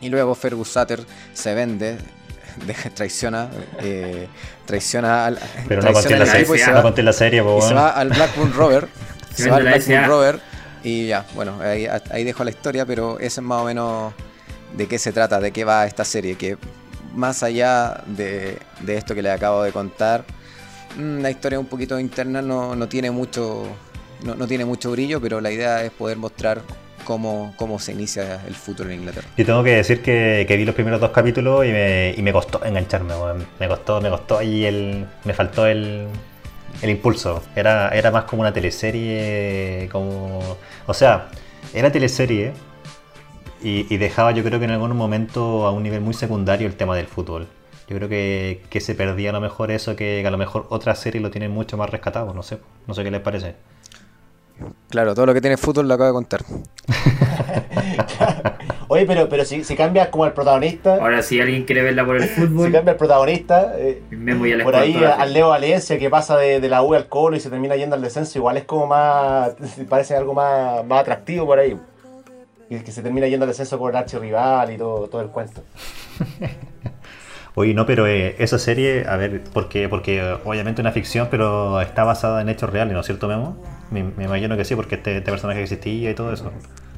[0.00, 1.00] Y luego Fergus Sutter
[1.32, 1.96] se vende,
[2.94, 3.48] traiciona,
[3.80, 4.26] eh,
[4.64, 5.38] traiciona al.
[5.68, 8.88] Pero no conté la, serie, no conté la serie, y se va al Blackburn Rover.
[9.34, 10.40] se va al Blackburn Rover.
[10.86, 14.14] Y ya, bueno, ahí, dejo la historia, pero ese es más o menos
[14.76, 16.36] de qué se trata, de qué va esta serie.
[16.36, 16.56] Que
[17.12, 20.24] más allá de, esto que le acabo de contar,
[20.96, 23.66] mm, la historia un poquito interna no, no tiene mucho
[24.22, 26.62] no, tiene mucho brillo, pero la idea es poder mostrar
[27.04, 29.26] cómo, cómo se inicia el fútbol en Inglaterra.
[29.36, 32.64] Yo tengo que decir que, vi los primeros dos capítulos y me, y me costó
[32.64, 33.12] engancharme,
[33.58, 36.06] me costó, me costó y el, me faltó el,
[36.82, 37.42] el impulso.
[37.54, 40.40] Era, era más como una teleserie, como...
[40.86, 41.28] O sea,
[41.74, 42.52] era teleserie,
[43.62, 46.94] y, dejaba yo creo que en algún momento a un nivel muy secundario el tema
[46.94, 47.48] del fútbol.
[47.88, 51.22] Yo creo que, se perdía a lo mejor eso, que, a lo mejor otras series
[51.22, 53.56] lo tienen mucho más rescatado, no sé, no sé qué les parece.
[54.88, 56.44] Claro, todo lo que tiene fútbol lo acabo de contar.
[58.88, 60.94] Oye, pero, pero si, si cambia como el protagonista.
[60.94, 62.66] Ahora, si alguien quiere verla por el fútbol.
[62.66, 63.74] Si cambia el protagonista.
[63.78, 64.02] Eh,
[64.62, 67.76] por ahí al Leo Valencia que pasa de, la U al Colo y se termina
[67.76, 69.56] yendo al descenso, igual es como más.
[69.88, 71.76] Parece algo más, más atractivo por ahí.
[72.68, 75.62] Y que se termina yendo al descenso por el archirrival y todo, todo el cuento.
[77.58, 82.04] Oye, no, pero eh, esa serie, a ver, porque, porque obviamente una ficción, pero está
[82.04, 83.56] basada en hechos reales, ¿no es cierto, Memo?
[83.90, 86.52] Me, imagino que sí, porque este, este, personaje existía y todo eso.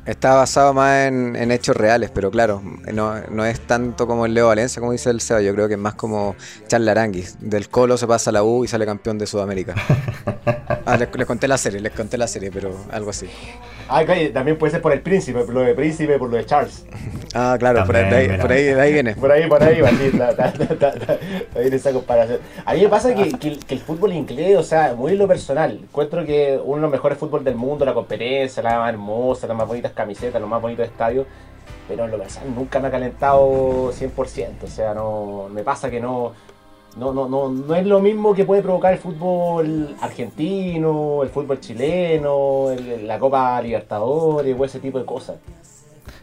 [0.08, 2.62] Está basado más en, hechos reales, pero claro,
[2.94, 5.80] no, es tanto como el Leo Valencia, como dice el Seba, yo creo que es
[5.80, 6.34] más como
[6.66, 7.36] Charles Aranguis.
[7.40, 9.74] Del Colo se pasa a la U y sale campeón de Sudamérica.
[10.86, 13.28] ah, les, les, conté la serie, les conté la serie, pero algo así.
[13.88, 16.84] Ah, también puede ser por el príncipe, por lo de príncipe, por lo de Charles.
[17.34, 19.14] Ah, claro, por, ahí, por, ahí, de ahí viene.
[19.14, 22.40] Por ahí, por ahí, ahí esa comparación.
[22.64, 25.80] A mí me pasa que, que, el fútbol inglés, o sea, muy lo personal.
[25.82, 29.56] Encuentro que uno de los mejores fútbol del mundo, la competencia, la más hermosa, las
[29.56, 31.26] más bonitas camisetas, los más bonitos estadios.
[31.86, 34.64] Pero lo personal nunca me ha calentado 100%.
[34.64, 36.32] O sea, no me pasa que no
[36.96, 41.60] no, no, no, no es lo mismo que puede provocar el fútbol argentino, el fútbol
[41.60, 42.70] chileno,
[43.02, 45.36] la Copa Libertadores o ese tipo de cosas.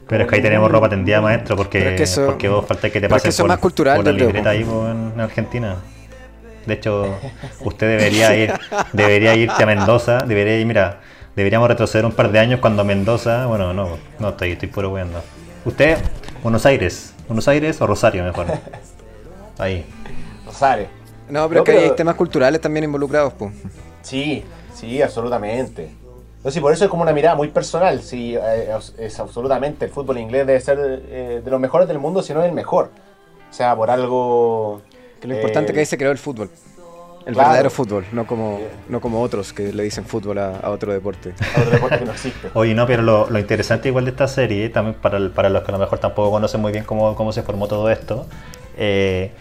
[0.07, 3.37] Pero es que ahí tenemos ropa tendida, maestro, porque, porque vos falta que te pases
[3.37, 5.77] por, más cultural, la libreta ahí en Argentina.
[6.65, 7.15] De hecho,
[7.61, 8.53] usted debería ir,
[8.93, 10.99] debería irte a Mendoza, debería ir, mira,
[11.35, 15.21] deberíamos retroceder un par de años cuando Mendoza, bueno, no, no estoy, estoy puro weando.
[15.63, 15.97] Usted,
[16.43, 18.47] Buenos Aires, Buenos Aires o Rosario mejor.
[19.57, 19.85] Ahí.
[21.29, 23.53] No, pero que hay temas culturales también involucrados, pues.
[24.01, 25.89] Sí, sí, absolutamente.
[26.37, 28.01] Entonces, por eso es como una mirada muy personal.
[28.03, 30.77] Sí, eh, es, absolutamente el fútbol inglés debe ser
[31.09, 32.91] eh, de los mejores del mundo, si no el mejor.
[33.49, 34.81] O sea, por algo.
[35.19, 36.51] Que lo importante es que ahí se creó el fútbol.
[37.25, 41.33] El verdadero fútbol, no como, no como otros que le dicen fútbol a, otro deporte.
[41.55, 42.49] A otro deporte que no existe.
[42.53, 45.73] Oye, no, pero lo, interesante igual de esta serie, también para, para los que a
[45.73, 48.27] lo mejor tampoco conocen muy bien cómo, cómo se formó todo esto,
[48.77, 49.31] eh,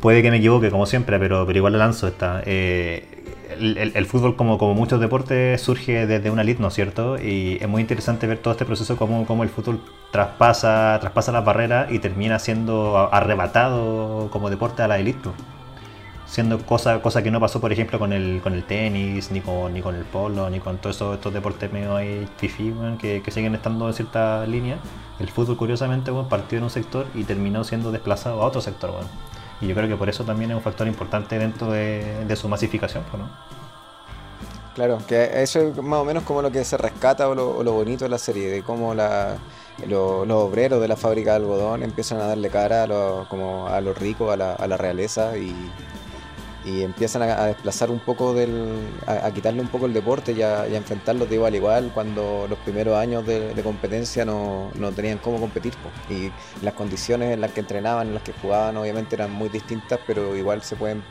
[0.00, 2.42] Puede que me equivoque, como siempre, pero, pero igual lanzo esta.
[2.46, 3.20] Eh,
[3.60, 7.18] el, fútbol, como, como muchos deportes, surge desde una elite, ¿no es cierto?
[7.18, 11.44] Y es muy interesante ver todo este proceso, cómo, cómo el fútbol traspasa, traspasa las
[11.44, 15.28] barreras y termina siendo arrebatado como deporte a la elite.
[16.24, 19.74] Siendo cosa, cosa que no pasó, por ejemplo, con el, con el tenis, ni con,
[19.74, 23.54] ni con el polo, ni con todos estos deportes medio ahí fifi, que, que, siguen
[23.54, 24.78] estando en cierta línea.
[25.18, 28.92] El fútbol, curiosamente, partió en un sector y terminó siendo desplazado a otro sector.
[28.92, 29.08] Bueno.
[29.60, 33.04] Y yo creo que por eso también es un factor importante dentro de, su masificación,
[33.16, 33.28] ¿no?
[34.74, 38.04] Claro, que eso es más o menos como lo que se rescata o lo, bonito
[38.04, 42.48] de la serie, de cómo los obreros de la fábrica de algodón empiezan a darle
[42.48, 45.54] cara a los ricos, a la, a la realeza y,
[46.64, 48.78] y empiezan a, desplazar un poco del.
[49.06, 52.58] A, quitarle un poco el deporte y a, enfrentarlos de igual a igual cuando los
[52.58, 55.72] primeros años de, competencia no, tenían cómo competir.
[56.08, 56.30] Y
[56.62, 60.36] las condiciones en las que entrenaban, en las que jugaban, obviamente eran muy distintas, pero
[60.36, 61.02] igual se pueden.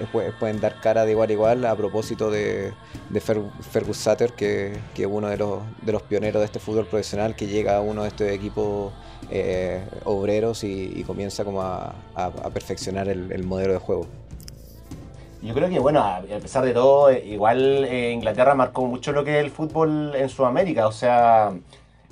[0.00, 2.72] Eh, pueden dar cara de igual a igual a propósito de,
[3.10, 7.36] de Fergus Sutter, que, es uno de los, de los pioneros de este fútbol profesional,
[7.36, 8.94] que llega a uno de estos equipos
[9.30, 11.94] eh, obreros y, comienza como a,
[12.54, 14.06] perfeccionar el modelo de juego.
[15.42, 19.38] Yo creo que, bueno, a pesar de todo, igual eh, Inglaterra marcó mucho lo que
[19.38, 20.86] es el fútbol en Sudamérica.
[20.86, 21.50] O sea,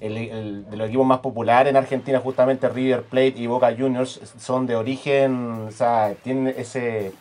[0.00, 4.66] el, de los equipos más populares en Argentina, justamente River Plate y Boca Juniors, son
[4.66, 7.12] de origen, o sea, tienen ese,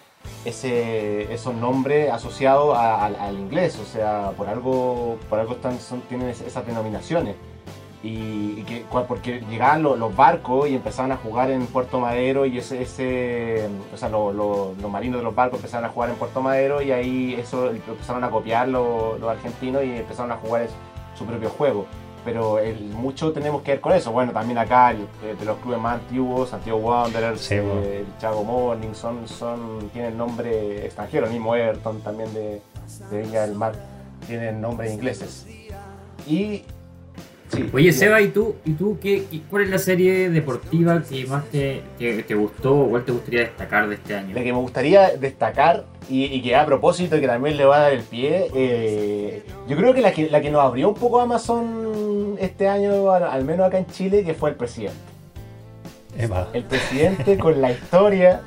[0.45, 6.41] ese, esos nombres asociados al- inglés, o sea, por algo, por algo están, tienen es-
[6.41, 7.35] esas denominaciones.
[8.03, 12.45] Y, y que, porque llegaban lo- los barcos y empezaban a jugar en Puerto Madero
[12.45, 16.11] y ese, ese o sea, lo- lo- los marinos de los barcos empezaron a jugar
[16.11, 20.35] en Puerto Madero y ahí eso empezaron a copiar los, los argentinos y empezaron a
[20.37, 20.67] jugar
[21.17, 21.85] su propio juego.
[22.23, 24.11] Pero el- mucho tenemos que ver con eso.
[24.11, 27.81] Bueno, también acá el- eh, de los clubes más antiguos, Santiago Wanderers, Sí, eh, bueno.
[27.81, 32.61] el Chago Morning, son, son, tienen nombre extranjero, el mismo Everton también de,
[33.09, 33.73] de Viña del Mar,
[34.27, 35.47] tienen nombres ingleses.
[36.27, 36.63] Y.
[37.49, 37.93] Sí, Oye.
[37.93, 41.81] Seba, ¿y tú, y tú qué, qué- cuál es la serie deportiva que más te,
[42.35, 44.35] gustó o cuál te gustaría destacar de este año?
[44.35, 47.79] La que me gustaría destacar y, y que a propósito que también le va a
[47.83, 51.21] dar el pie, eh, yo creo que la, que la que nos abrió un poco
[51.21, 54.97] Amazon este año, al, al menos acá en Chile, que fue el presidente.
[56.17, 56.49] Epa.
[56.53, 58.41] El presidente con la historia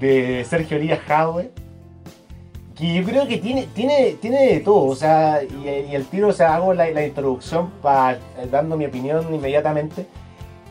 [0.00, 1.50] de Sergio Elías Jadwe.
[2.76, 6.28] Que yo creo que tiene, tiene, tiene de todo, o sea, y, y el tiro,
[6.28, 8.18] o sea, hago la, la introducción para
[8.50, 10.06] dando mi opinión inmediatamente,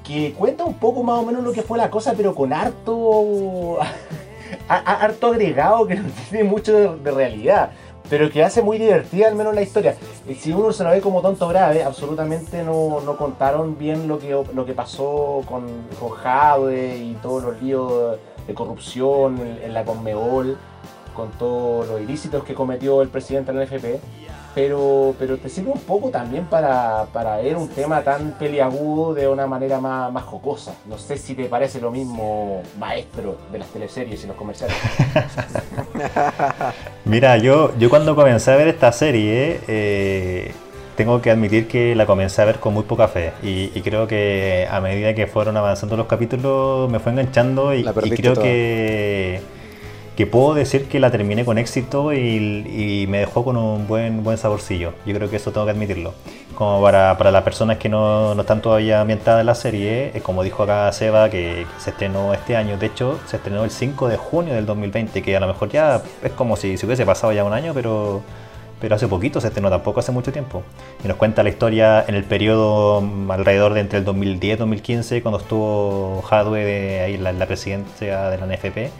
[0.03, 3.79] que cuenta un poco más o menos lo que fue la cosa, pero con harto,
[4.69, 7.71] a- a- harto agregado que no tiene mucho de, de realidad,
[8.07, 9.95] pero que hace muy divertida al menos la historia.
[10.29, 14.19] Y si uno se lo ve como tonto grave, absolutamente no, no contaron bien lo
[14.19, 15.65] que, lo que pasó con,
[15.99, 20.55] con Jadwe y todos los líos de corrupción en, en la Conmebol,
[21.15, 23.85] con todos los ilícitos que cometió el presidente de la NFP.
[24.53, 29.27] Pero, pero te sirve un poco también para, para ver un tema tan peliagudo de
[29.27, 30.75] una manera más, más jocosa.
[30.85, 34.77] No sé si te parece lo mismo, maestro de las teleseries y los comerciales.
[37.05, 40.53] Mira, yo, yo cuando comencé a ver esta serie, eh,
[40.95, 43.33] tengo que admitir que la comencé a ver con muy poca fe.
[43.43, 47.83] Y, y creo que a medida que fueron avanzando los capítulos, me fue enganchando y,
[47.83, 48.45] La y creo toda.
[48.45, 49.41] que,
[50.15, 54.23] que puedo decir que la terminé con éxito y, y me dejó con un buen,
[54.23, 54.93] buen saborcillo.
[55.05, 56.13] Yo creo que eso tengo que admitirlo.
[56.55, 60.21] Como para, para las personas que no, no están todavía ambientadas en la serie, eh,
[60.21, 63.71] como dijo acá Seba, que, que se estrenó este año, de hecho se estrenó el
[63.71, 67.05] 5 de junio del 2020, que a lo mejor ya es como si, si hubiese
[67.05, 68.21] pasado ya un año, pero,
[68.79, 70.63] pero hace poquito se estrenó, tampoco hace mucho tiempo.
[71.03, 74.57] Y nos cuenta la historia en el periodo mm, alrededor de entre el 2010 y
[74.57, 78.91] 2015, cuando estuvo Hadwe ahí en la, en la presidencia de la NFP.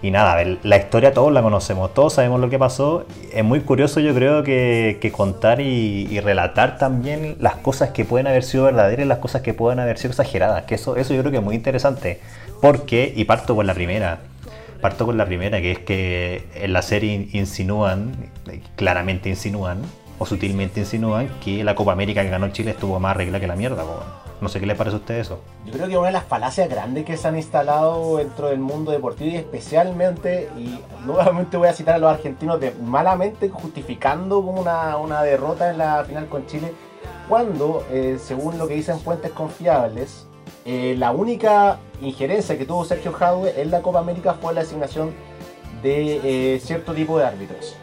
[0.00, 3.04] Y nada, la historia todos la conocemos, todos sabemos lo que pasó.
[3.32, 8.44] Es muy curioso yo creo que, contar y, relatar también las cosas que pueden haber
[8.44, 10.62] sido verdaderas y las cosas que pueden haber sido exageradas.
[10.64, 12.20] Que eso, eso yo creo que es muy interesante.
[12.62, 14.20] Porque, y parto con la primera,
[14.80, 18.12] parto con la primera, que es que en la serie in- insinúan,
[18.76, 19.82] claramente insinúan,
[20.20, 23.56] o sutilmente insinúan, que la Copa América que ganó Chile estuvo más regla que la
[23.56, 23.82] mierda.
[23.82, 24.27] po.
[24.40, 25.40] No sé qué les parece a ustedes eso.
[25.66, 28.92] Yo creo que una de las falacias grandes que se han instalado dentro del mundo
[28.92, 34.96] deportivo y especialmente, y nuevamente voy a citar a los argentinos de malamente justificando una,
[34.96, 36.72] una derrota en la final con Chile,
[37.28, 40.26] cuando, eh, según lo que dicen fuentes confiables,
[40.64, 45.12] eh, la única injerencia que tuvo Sergio Jadwe en la Copa América fue la asignación
[45.82, 47.76] de eh, cierto tipo de árbitros.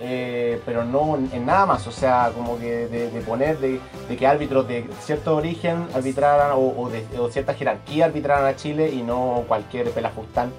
[0.00, 3.80] Eh, pero no en nada más, o sea, como que de, poner de,
[4.18, 9.44] que árbitros de cierto origen arbitraran o, de cierta jerarquía arbitraran a Chile y no
[9.46, 10.52] cualquier pelafustán,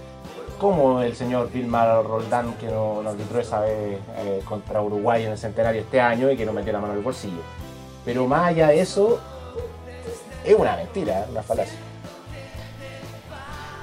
[0.57, 5.37] como el señor Vilmar Roldán que no arbitró esa vez eh, contra Uruguay en el
[5.37, 7.41] centenario este año y que no metió la mano en el bolsillo.
[8.05, 9.19] Pero más allá de eso,
[10.45, 11.77] es una mentira, una falacia.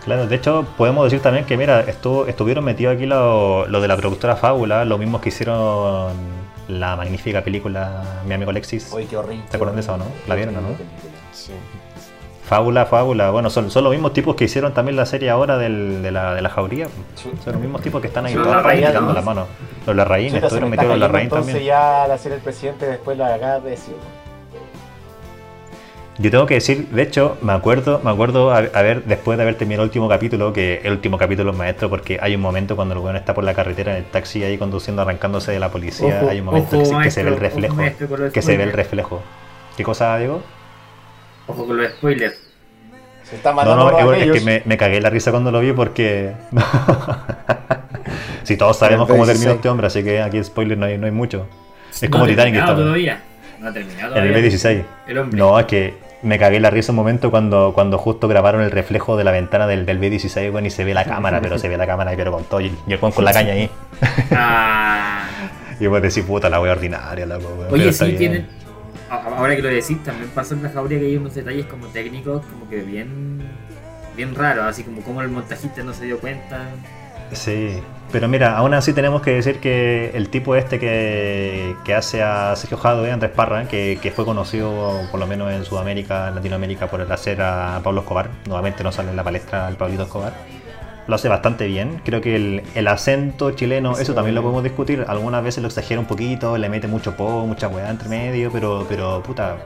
[0.05, 3.87] Claro, de hecho podemos decir también que, mira, estuvo, estuvieron metidos aquí lo, lo de
[3.89, 6.13] la productora Fábula, lo mismos que hicieron
[6.69, 8.93] la magnífica película Mi amigo Alexis.
[8.93, 9.45] Oye, qué horrible.
[9.51, 10.07] ¿Te acuerdas de esa o no?
[10.27, 10.69] ¿La vieron o no?
[11.33, 11.53] Sí.
[12.45, 13.31] Fábula, Fábula.
[13.31, 16.35] Bueno, son, son los mismos tipos que hicieron también la serie ahora del- de, la,
[16.35, 16.89] de la jauría.
[17.45, 19.47] Son los mismos tipos que están ahí todas los tirando las manos.
[19.87, 21.67] Los Larraín, estuvieron metidos los Larraín entonces también.
[21.67, 23.79] ya la serie del presidente después la acaba de.
[26.23, 29.43] Yo tengo que decir, de hecho, me acuerdo, me acuerdo a, a ver, después de
[29.43, 32.77] haber terminado el último capítulo, que el último capítulo es maestro, porque hay un momento
[32.77, 35.71] cuando el weón está por la carretera en el taxi ahí conduciendo, arrancándose de la
[35.71, 37.75] policía, Ojo, hay un momento ojo, que, se- que se ve el reflejo.
[37.75, 39.23] maestro, Que se ve el reflejo.
[39.77, 40.43] ¿Qué cosa, Diego?
[41.49, 42.41] Ojo con los spoilers.
[43.25, 45.61] Se está No, matando no, a es, que me, me cagué la risa cuando lo
[45.61, 46.33] vi porque.
[48.43, 49.55] si todos sabemos cómo terminó B16.
[49.57, 51.47] este hombre, así que aquí spoiler no hay, no hay mucho.
[51.91, 53.23] Es No como ha Titanic todavía.
[53.61, 54.51] No ha terminado En el todavía.
[54.51, 54.83] B16.
[55.09, 55.39] El hombre.
[55.39, 59.17] No, es que me cagué la risa un momento cuando, cuando justo grabaron el reflejo
[59.17, 61.77] de la ventana del, del B16, bueno, y se ve la cámara, pero se ve
[61.77, 63.71] la cámara, pero con todo, y el con la caña ahí.
[64.31, 65.29] Ah.
[65.81, 67.69] Y vos decís, puta, la wea ordinaria, la wea.
[67.69, 68.47] Oye, sí, tienen.
[69.11, 72.47] Ahora que lo decís, también pasa en la jauría que hay unos detalles como técnicos,
[72.47, 73.43] como que bien.
[74.17, 76.69] bien raros, así como como el montajista no se dio cuenta.
[77.33, 77.81] Sí,
[78.13, 82.55] pero mira, aún así tenemos que decir que el tipo este que, que hace a
[82.55, 86.89] Sergio Jadwe, Andrés Parra, que, que fue conocido por lo menos en Sudamérica, en Latinoamérica,
[86.89, 90.35] por el hacer a Pablo Escobar, nuevamente no sale en la palestra el Pablito Escobar,
[91.07, 92.01] lo hace bastante bien.
[92.05, 95.99] Creo que el, el acento chileno, eso también lo podemos discutir, algunas veces lo exagera
[95.99, 99.57] un poquito, le mete mucho po, mucha weá entre medio, pero, pero puta,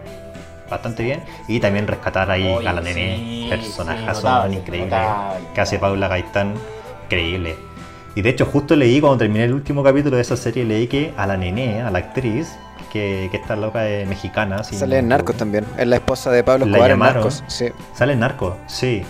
[0.70, 1.22] bastante bien.
[1.48, 5.46] Y también rescatar ahí Oye, a la nené, sí, personajazo sí, notable, increíble, notable.
[5.54, 6.54] que hace Paula Gaitán,
[7.04, 7.65] increíble.
[8.16, 11.12] Y de hecho justo leí cuando terminé el último capítulo de esa serie, leí que
[11.18, 12.56] a la nené, a la actriz,
[12.90, 14.64] que, que esta loca es mexicana.
[14.64, 15.66] si Sale no en Narcos también.
[15.76, 16.98] Es la esposa de Pablo Escobar en.
[16.98, 17.44] Narcos.
[17.46, 17.66] Sí.
[17.92, 19.02] Sale en Narco, sí.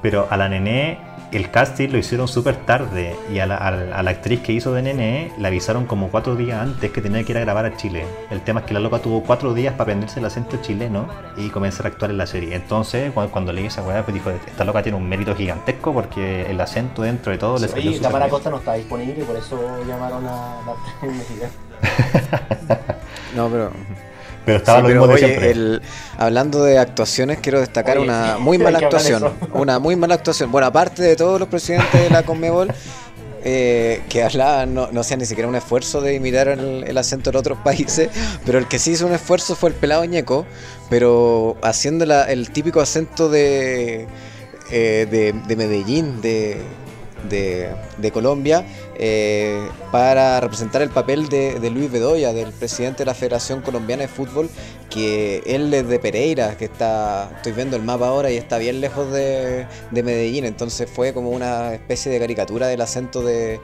[0.00, 1.00] Pero a la nené,
[1.32, 3.16] el casting lo hicieron súper tarde.
[3.32, 6.08] Y a la, a la- a la actriz que hizo de nené, le avisaron como
[6.10, 8.04] cuatro días antes que tenía que ir a grabar a Chile.
[8.30, 11.06] El tema es que la loca tuvo cuatro días para aprenderse el acento chileno
[11.36, 12.54] y comenzar a actuar en la serie.
[12.54, 16.50] Entonces, cuando, cuando leí esa weá, pues dijo: Esta loca tiene un mérito gigantesco porque
[16.50, 18.28] el acento dentro de todo le salió súper Tamara.
[18.28, 21.50] Costa no está disponible, por eso llamaron a la mexicana.
[23.36, 23.70] No, pero.
[24.44, 25.50] Pero estaba Sí, lo pero, mismo de oye, siempre.
[25.52, 25.82] el-
[26.18, 29.32] hablando de actuaciones, quiero destacar Oye, una muy mala actuación.
[29.52, 30.50] Una muy mala actuación.
[30.50, 32.72] Bueno, aparte de todos los presidentes de la Conmebol,
[33.44, 37.30] eh, que hablaban, no, no hacían ni siquiera un esfuerzo de imitar el, el acento
[37.32, 38.08] de otros países,
[38.46, 40.46] pero el que sí hizo un esfuerzo fue el pelado ñeco,
[40.90, 44.06] pero haciendo la- el típico acento de,
[44.70, 46.58] eh, de, de Medellín, de,
[47.28, 48.64] de, Colombia,
[48.96, 54.08] eh, para representar el papel de, Luis Bedoya, del presidente de la Federación Colombiana de
[54.08, 54.48] Fútbol,
[54.90, 58.80] que él es de Pereira, que está, estoy viendo el mapa ahora y está bien
[58.80, 63.60] lejos de, de Medellín, entonces fue como una especie de caricatura del acento de-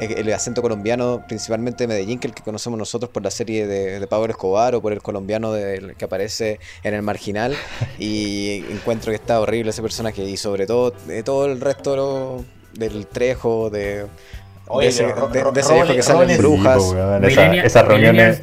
[0.00, 4.00] el acento colombiano, principalmente de Medellín, que el que conocemos nosotros por la serie de,
[4.00, 7.54] de Pablo Escobar o por el colombiano del- que aparece en el marginal.
[7.98, 11.96] Y encuentro que está horrible ese personaje y sobre todo de todo el resto de
[11.96, 14.06] lo- del trejo, de,
[14.66, 16.82] Oye, de ese, Ro- de- Ro- de ese viejo que Robles- sale en Robles- brujas.
[16.82, 18.42] Sí, po, weón, esa- Millennial- esas reuniones.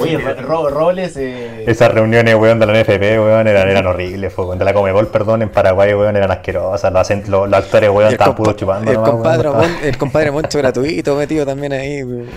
[0.00, 0.18] Oye.
[0.18, 0.90] Ro-.
[1.16, 4.72] Eh, Esas reuniones, weón, de la NFP, weón, eran, eran horribles, fue, weón, de la
[4.72, 8.56] Comebol, perdón, en Paraguay, weón, eran asquerosas, los, acent- los, los actores, weón, estaban puros
[8.56, 8.90] chupando.
[8.90, 9.50] el nomás, compadre,
[9.84, 12.02] el compadre Moncho gratuito metido también ahí.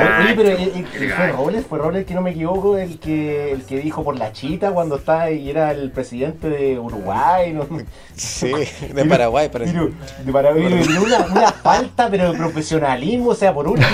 [0.00, 1.32] Oye, pero eh, eh, el fue.
[1.32, 4.72] Robles, fue Robles que no me equivoco, el que el que dijo por la chita
[4.72, 7.66] cuando estaba y era el presidente de Uruguay, no,
[8.14, 8.52] Sí,
[8.94, 9.72] de Paraguay, parece.
[9.72, 9.90] Pero,
[10.24, 13.88] de Paraguay, pero una, una falta pero de profesionalismo, o sea, por último,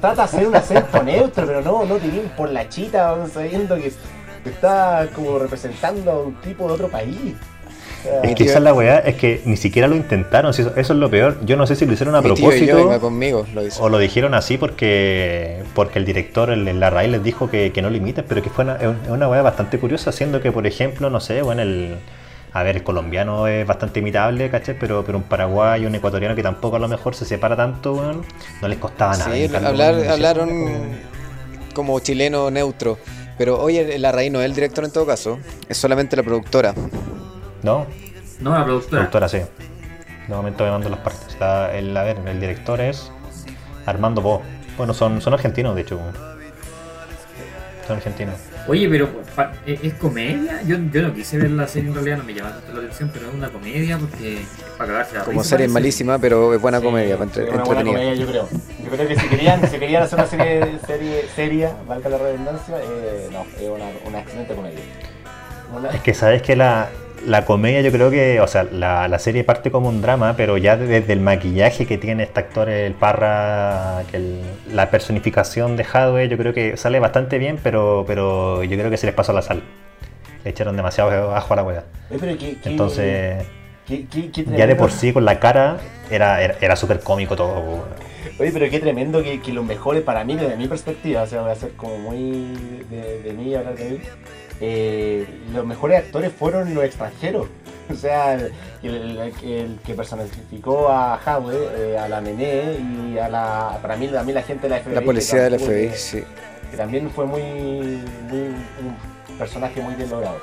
[0.00, 3.32] trata de hacer un acento neutro, pero no, no te vienen por la chita, vamos,
[3.32, 3.92] sabiendo que
[4.44, 7.34] está como representando a un tipo de otro país.
[8.22, 10.92] Es que esa es la weá, es que ni siquiera lo intentaron, si eso, eso
[10.92, 11.38] es lo peor.
[11.46, 13.88] Yo no sé si lo hicieron a Mi tío y yo, propósito conmigo, lo o
[13.88, 17.90] lo dijeron así porque porque el director, el, el Larraín, les dijo que, que no
[17.90, 21.10] lo imiten, pero que fue una, es una weá bastante curiosa, siendo que, por ejemplo,
[21.10, 21.96] no sé, bueno, el.
[22.52, 24.76] A ver, el colombiano es bastante imitable, ¿cachai?
[24.78, 28.22] Pero, pero un paraguayo, un ecuatoriano que tampoco a lo mejor se separa tanto, weón,
[28.62, 29.34] no les costaba nada.
[29.34, 30.84] Sí, hablar, hablaron como-
[31.74, 32.96] como chileno neutro.
[33.36, 36.72] Pero oye, la raíz no es el director en todo caso, es solamente la productora.
[37.64, 37.86] ¿No?
[38.40, 39.00] No, la productora.
[39.10, 39.38] Productora, sí.
[40.28, 41.28] De momento me mando las partes.
[41.28, 43.10] Está el, a ver, el director es
[43.86, 44.42] Armando Po.
[44.76, 45.98] Bueno, son, son argentinos, de hecho.
[47.86, 48.34] Son argentinos.
[48.66, 50.62] Oye, pero pa- ¿es es comedia?
[50.62, 53.10] Yo, yo no quise ver la serie en realidad, no me llama tanto la atención,
[53.12, 54.48] pero es una comedia porque es
[54.78, 57.50] para cagarse la Como risa, serie es malísima, pero es buena sí, comedia, para entre-
[57.50, 58.48] una buena comedia, yo creo.
[58.82, 62.76] Yo creo que si querían, si querían hacer una serie, serie seria, valga la redundancia,
[62.82, 64.80] eh, no, es una, una excelente comedia.
[65.76, 66.88] Una- Es que sabes que la,
[67.26, 70.56] la comedia, yo creo que, o sea, la, la serie parte como un drama, pero
[70.58, 74.40] ya desde el maquillaje que tiene este actor, el Parra, que el-
[74.72, 78.96] la personificación de Hadwe, yo creo que sale bastante bien, pero, pero yo creo que
[78.96, 79.62] se les pasó la sal.
[80.44, 81.62] Le echaron demasiado ajo a la
[82.62, 83.46] qué- Entonces.
[83.86, 85.78] qué- qué- qué Ya de por sí con la cara
[86.10, 87.86] era, era, era súper cómico todo.
[88.38, 91.42] Oye, pero qué tremendo que, que los mejores, para mí, desde mi perspectiva, o sea,
[91.42, 93.98] voy a ser como muy de, de mí, hablar de mí,
[94.66, 97.46] eh, los mejores actores fueron los extranjeros.
[97.92, 98.50] O sea, el,
[98.82, 102.78] el- el que personificó a Hadwe, eh, a la Nené
[103.12, 104.94] y a la, para mí, también la gente de la FBI.
[104.94, 106.24] La que policía del tampoco- FBI, sí.
[106.70, 108.40] Que también fue muy, muy
[109.28, 110.38] un personaje muy bien logrado.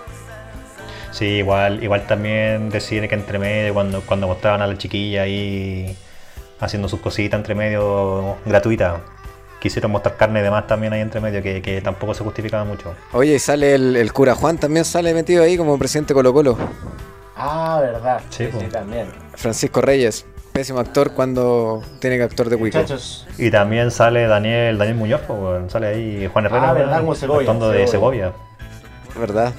[1.09, 5.97] Sí, igual, igual también decir que entre medio, cuando, cuando mostraban a la chiquilla ahí
[6.59, 9.01] haciendo sus cositas entre medio gratuitas,
[9.61, 12.93] quisieron mostrar carne de más también ahí entre medio, que, que tampoco se justificaba mucho.
[13.13, 16.57] Oye, y sale el, el cura Juan, también sale metido ahí como presidente Colo Colo.
[17.35, 18.21] Ah, verdad.
[18.29, 19.07] Sí, Sí, también.
[19.35, 22.57] Francisco Reyes, pésimo actor cuando tiene que actuar de.
[22.57, 27.15] Muchachos, Y también sale Daniel, Daniel Muñoz, pues, sale ahí Juan Herrera, Ah, verdad, como
[27.15, 28.31] Segovia, actuando de Segovia.
[28.31, 29.19] Segovia.
[29.19, 29.53] ¿Verdad?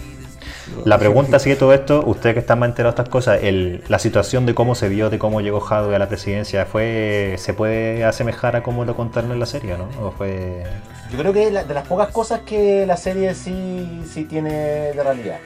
[0.85, 3.99] La pregunta sigue todo esto, usted que está más enterado de estas cosas, el, la
[3.99, 8.05] situación de cómo se vio, de cómo llegó Hadwe a la presidencia, fue ¿se puede
[8.05, 9.89] asemejar a cómo lo contaron en la serie, no?
[10.07, 10.65] ¿O fue...
[11.11, 14.51] Yo creo que de las pocas cosas que la serie sí, sí tiene
[14.93, 15.39] de realidad.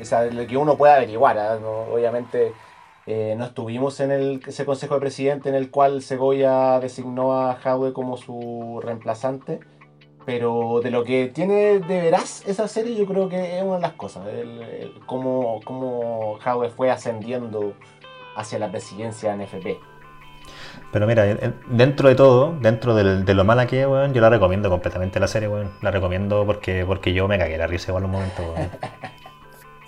[0.00, 1.38] O sea, lo que uno puede averiguar.
[1.38, 1.56] ¿ah?
[1.60, 2.52] No- obviamente
[3.06, 7.54] eh, no estuvimos en el, ese consejo de presidente en el cual Segovia designó a
[7.54, 9.60] Jadwe como su reemplazante.
[10.26, 13.80] Pero de lo que tiene de veraz esa serie, yo creo que es una de
[13.82, 14.26] las cosas.
[14.26, 17.74] El, el- cómo, cómo Jadwe fue ascendiendo
[18.36, 19.78] hacia la presidencia en FP.
[20.92, 24.14] Pero mira, en- en- dentro de todo, dentro del- de lo mala que es, weón,
[24.14, 25.72] yo la recomiendo completamente la serie, weón.
[25.82, 28.70] La recomiendo porque, porque yo me cagué la risa igual un momento, weón.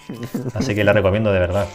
[0.55, 1.67] Así que la recomiendo de verdad.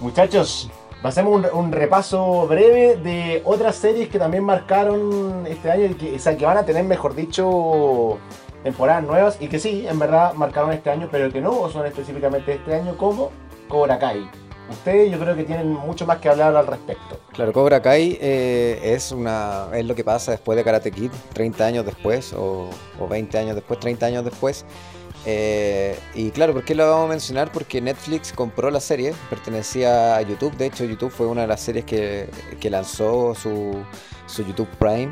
[0.00, 0.70] Muchachos,
[1.08, 6.18] hacemos un, un repaso breve de otras series que también marcaron este año que, o
[6.18, 8.18] sea, que van a tener, mejor dicho,
[8.62, 12.54] temporadas nuevas y que sí, en verdad marcaron este año, pero que no son específicamente
[12.54, 13.30] este año, como
[13.68, 14.28] Cobra Kai.
[14.68, 17.20] Ustedes yo creo que tienen mucho más que hablar al respecto.
[17.32, 21.64] Claro, Cobra Kai eh, es una es lo que pasa después de Karate Kid, 30
[21.64, 24.64] años después, o, o 20 años después, 30 años después.
[25.28, 27.50] Eh, y claro, ¿por qué lo vamos a mencionar?
[27.50, 30.56] Porque Netflix compró la serie, pertenecía a YouTube.
[30.56, 33.76] De hecho, YouTube fue una de las series que, que lanzó su,
[34.26, 35.10] su YouTube Prime,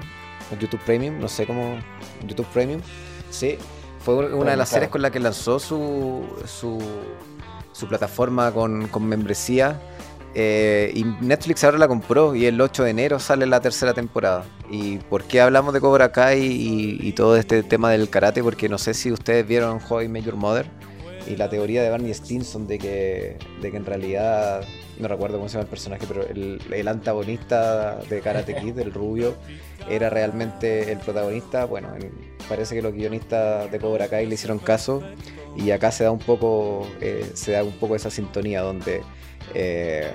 [0.60, 1.78] YouTube Premium, no sé cómo.
[2.24, 2.80] YouTube Premium.
[3.30, 3.58] Sí,
[3.98, 6.78] fue una de las series con la que lanzó su, su,
[7.72, 9.80] su plataforma con, con membresía.
[10.34, 14.44] Eh, y Netflix ahora la compró y el 8 de enero sale la tercera temporada.
[14.70, 18.42] ¿Y por qué hablamos de Cobra Kai y, todo este tema del karate?
[18.42, 20.66] Porque no sé si ustedes vieron How I Met Your Mother
[21.26, 24.62] y la teoría de Barney Stinson de que, de que en realidad,
[24.98, 28.92] no recuerdo cómo se llama el personaje, pero el, el antagonista de Karate Kid, el
[28.92, 29.34] rubio,
[29.88, 31.64] era realmente el protagonista.
[31.64, 31.88] Bueno,
[32.48, 35.02] parece que los guionistas de Cobra Kai le hicieron caso
[35.56, 39.02] y acá se da un poco, eh, se da un poco esa sintonía donde
[39.52, 40.10] eh,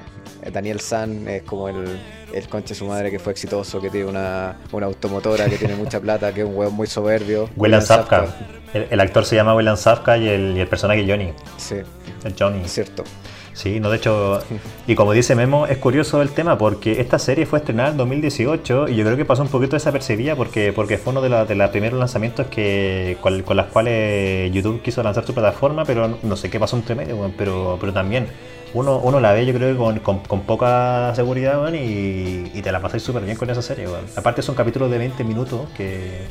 [0.52, 2.00] Daniel San es como el,
[2.34, 5.76] el conche de su madre que fue exitoso, que tiene una, una automotora, que tiene
[5.76, 7.50] mucha plata, que es un hueón muy soberbio.
[7.56, 8.26] William Sapka.
[8.28, 8.46] Sapka.
[8.74, 11.34] El, el actor se llama William Sapka y el, y el personaje Johnny.
[11.58, 11.76] Sí,
[12.24, 12.62] El Johnny.
[12.64, 13.04] es cierto.
[13.52, 14.40] Sí, no, de hecho,
[14.88, 18.88] y como dice Memo, es curioso el tema porque esta serie fue estrenada en 2018
[18.88, 21.56] y yo creo que pasó un poquito desapercibida porque, porque fue uno de, la- de
[21.56, 26.36] los primeros lanzamientos que, con, con las cuales YouTube quiso lanzar su plataforma, pero no,
[26.38, 28.28] sé qué pasó entre medio, pero, pero también
[28.74, 32.62] uno, uno la ve yo creo que con, con- con poca seguridad weón, y, y
[32.62, 33.88] te la pasáis súper bien con esa serie.
[33.88, 34.06] weón.
[34.16, 36.28] Aparte son capítulos de 20 minutos que,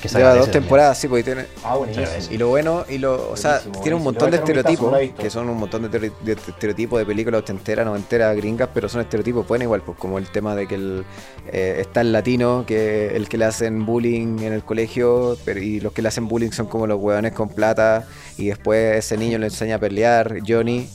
[0.00, 0.62] que se Lleva dos también.
[0.62, 2.06] temporadas, sí, porque tiene, Ah, buenísimo.
[2.30, 5.50] Y lo bueno, y lo, o sea, Buenísimo, tiene un montón de estereotipos, que son
[5.50, 9.64] un montón de, teori- de estereotipos de películas ochenteras, noventeras, gringas, pero son estereotipos buenos
[9.64, 11.04] igual, pues como el tema de que el,
[11.52, 15.80] eh, está el latino, que el que le hacen bullying en el colegio, pero, y
[15.80, 18.06] los que le hacen bullying son como los hueones con plata,
[18.38, 20.88] y después ese niño le enseña a pelear, Johnny,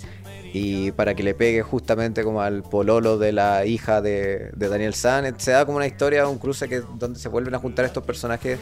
[0.57, 4.93] y para que le pegue justamente como al pololo de la hija de, de Daniel
[4.93, 5.37] San.
[5.37, 8.57] Se da como una historia, un cruce que donde se vuelven a juntar estos personajes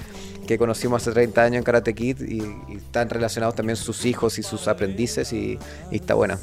[0.47, 4.39] que conocimos hace 30 años en Karate Kid y, y están relacionados también sus hijos
[4.39, 5.59] y sus aprendices y,
[5.91, 6.39] y está buena.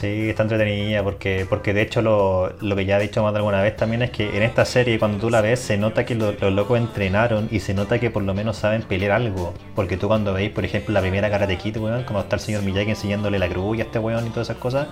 [0.00, 3.38] Sí, está entretenida porque, porque de hecho lo, lo que ya he dicho más de
[3.40, 6.14] alguna vez también es que en esta serie cuando tú la ves se nota que
[6.14, 9.52] lo- los locos entrenaron y se nota que por lo menos saben pelear algo.
[9.74, 12.62] Porque tú cuando veis, por ejemplo, la primera Karate Kid, weón, como está el señor
[12.62, 14.86] Miyagi enseñándole la y a este weón y todas esas cosas,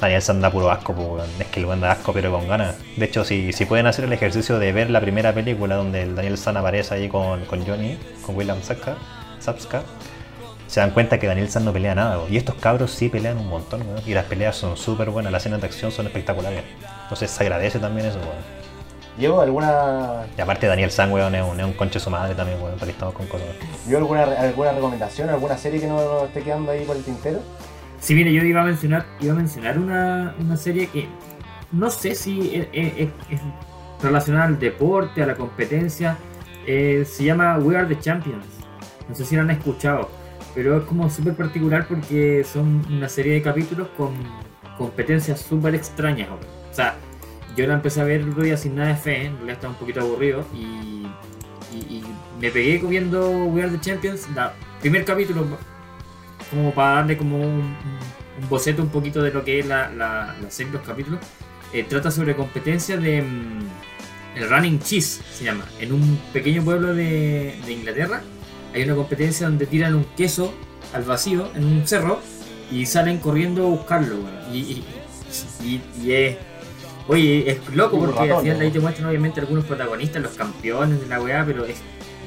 [0.00, 1.30] Daniel se anda puro asco, pues, weón.
[1.40, 2.76] Es que el weón da asco pero con ganas.
[2.96, 6.14] De hecho, si, si pueden hacer el ejercicio de ver la primera película donde el
[6.14, 8.96] Daniel San aparece ahí con, con Johnny, con William Sapka,
[9.40, 9.82] Sapska,
[10.72, 12.18] se dan cuenta que Daniel San no pelea nada.
[12.30, 13.82] Y estos cabros sí pelean un montón.
[14.06, 16.62] Y las peleas son súper buenas, las escenas de acción son espectaculares.
[17.02, 18.62] Entonces se agradece también eso, weón.
[19.18, 22.58] Diego, ¿alguna, Y aparte Daniel San, weón, es un, es un conche su madre también,
[22.58, 23.46] weón, para que estamos con cosas.
[23.86, 27.40] ¿vio alguna, alguna recomendación, alguna serie que no, no esté quedando ahí por el tintero?
[28.00, 31.06] Sí, mire, yo iba a mencionar, iba a mencionar una, una serie que
[31.70, 33.40] no sé si es, es- es- es
[34.02, 36.16] relacionada al deporte, a la competencia.
[36.66, 38.46] eh, se llama We Are the Champions.
[39.08, 40.08] No sé si la han escuchado,
[40.54, 44.14] pero es como súper particular porque son una serie de capítulos con
[44.76, 46.28] competencias súper extrañas.
[46.30, 46.96] O sea,
[47.56, 50.00] yo la empecé a ver el sin nada de fe, en realidad estaba un poquito
[50.00, 50.90] aburrido y,
[52.38, 55.46] me pegué viendo We Are the Champions, la primer capítulo
[56.50, 57.76] como para darle como un,
[58.50, 61.20] boceto un poquito de lo que es la, la, la los capítulos.
[61.72, 65.64] Eh, trata sobre competencia de mm, el running cheese, se llama.
[65.80, 68.22] En un pequeño pueblo de Inglaterra
[68.74, 70.52] hay una competencia donde tiran un queso
[70.92, 72.20] al vacío en un cerro
[72.70, 74.16] y salen corriendo a buscarlo.
[74.16, 74.54] weón.
[74.54, 74.84] Y, y,
[75.64, 76.36] y- y es...
[77.08, 81.06] Oye, es loco porque al final ahí te muestran obviamente algunos protagonistas, los campeones de
[81.08, 81.76] la weá, pero es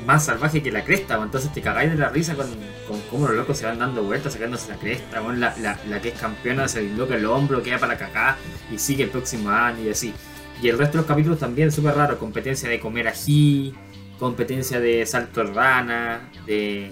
[0.05, 2.45] más salvaje que la cresta, entonces te cagáis de la risa con,
[2.87, 5.21] con cómo los locos se van dando vueltas, sacándose la cresta.
[5.21, 8.35] La, la, la que es campeona se disloca el hombro, queda para cacá
[8.71, 10.13] y sigue el próximo año y así.
[10.61, 13.73] Y el resto de los capítulos también súper raro, competencia de comer ají,
[14.19, 16.91] competencia de salto de rana, de,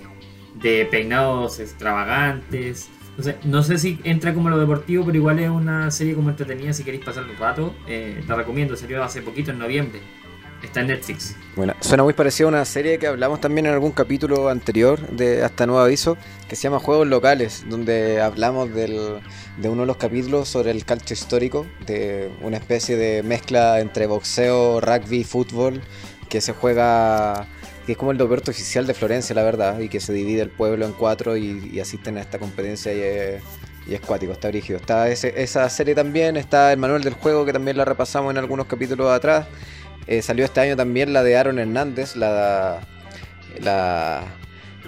[0.89, 2.89] peinados extravagantes.
[3.17, 6.29] No sé, no sé si entra como lo deportivo, pero igual es una serie como
[6.29, 7.75] entretenida si queréis pasar un rato.
[7.87, 9.99] Eh, la recomiendo, salió hace poquito, en noviembre.
[10.63, 11.35] Está en Netflix.
[11.57, 15.43] Bueno, suena muy parecido a una serie que hablamos también en algún capítulo anterior de
[15.43, 16.17] Hasta Nuevo Aviso,
[16.47, 19.19] que se llama Juegos Locales, donde hablamos del,
[19.57, 24.07] de uno de los capítulos sobre el calcio histórico, de una especie de mezcla entre
[24.07, 25.81] boxeo, rugby, fútbol,
[26.33, 27.45] que se juega,
[27.85, 30.49] que es como el deporte oficial de Florencia, la verdad, y que se divide el
[30.49, 33.43] pueblo en cuatro y, asisten a esta competencia y es,
[33.85, 34.79] y cuático, está brígido.
[34.79, 38.39] Está ese- esa serie también, está el manual del juego que también la repasamos en
[38.39, 39.45] algunos capítulos atrás.
[40.07, 42.79] Eh, salió este año también la de Aaron Hernández, la,
[43.61, 44.23] la,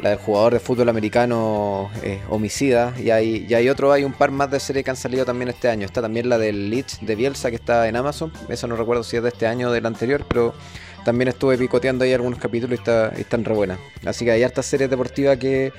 [0.01, 2.91] del jugador de fútbol americano eh, homicida.
[2.97, 5.49] Y hay, y hay otro, hay un par más de series que han salido también
[5.49, 5.85] este año.
[5.85, 8.31] Está también la del Leeds de Bielsa que está en Amazon.
[8.49, 10.55] Eso no recuerdo si es de este año o del anterior, pero
[11.05, 13.79] también estuve picoteando ahí algunos capítulos y, está, y están re buenas.
[14.05, 15.71] Así que hay hartas series deportivas que,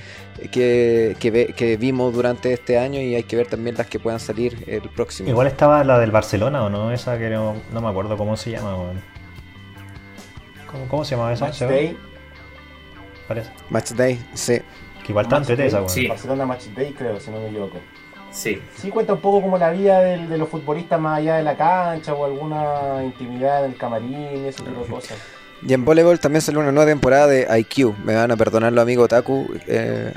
[0.50, 3.98] que, que, ve- que vimos durante este año y hay que ver también las que
[3.98, 5.28] puedan salir el próximo.
[5.28, 6.92] Igual estaba la del Barcelona, ¿o no?
[6.92, 8.92] Esa que no, no me acuerdo cómo se llama.
[10.70, 11.46] ¿Cómo, cómo se llamaba esa?
[11.46, 11.60] Match?
[11.60, 11.96] Day,
[13.28, 13.50] Parece.
[13.70, 14.58] Match Day, sí.
[15.04, 15.88] Que igual está Match entrete esa, weón.
[15.90, 16.06] Sí.
[16.06, 17.78] Barcelona Match Day, creo, si no me equivoco.
[18.37, 18.61] Sí.
[18.76, 21.57] Sí, cuenta un poco como la vida del- de los futbolistas más allá de la
[21.57, 25.16] cancha o alguna intimidad en el camarín y ese tipo de cosas.
[25.66, 27.95] Y en voleibol también salió una nueva temporada de IQ.
[28.05, 30.12] Me van a perdonar los amigos Taku, eh,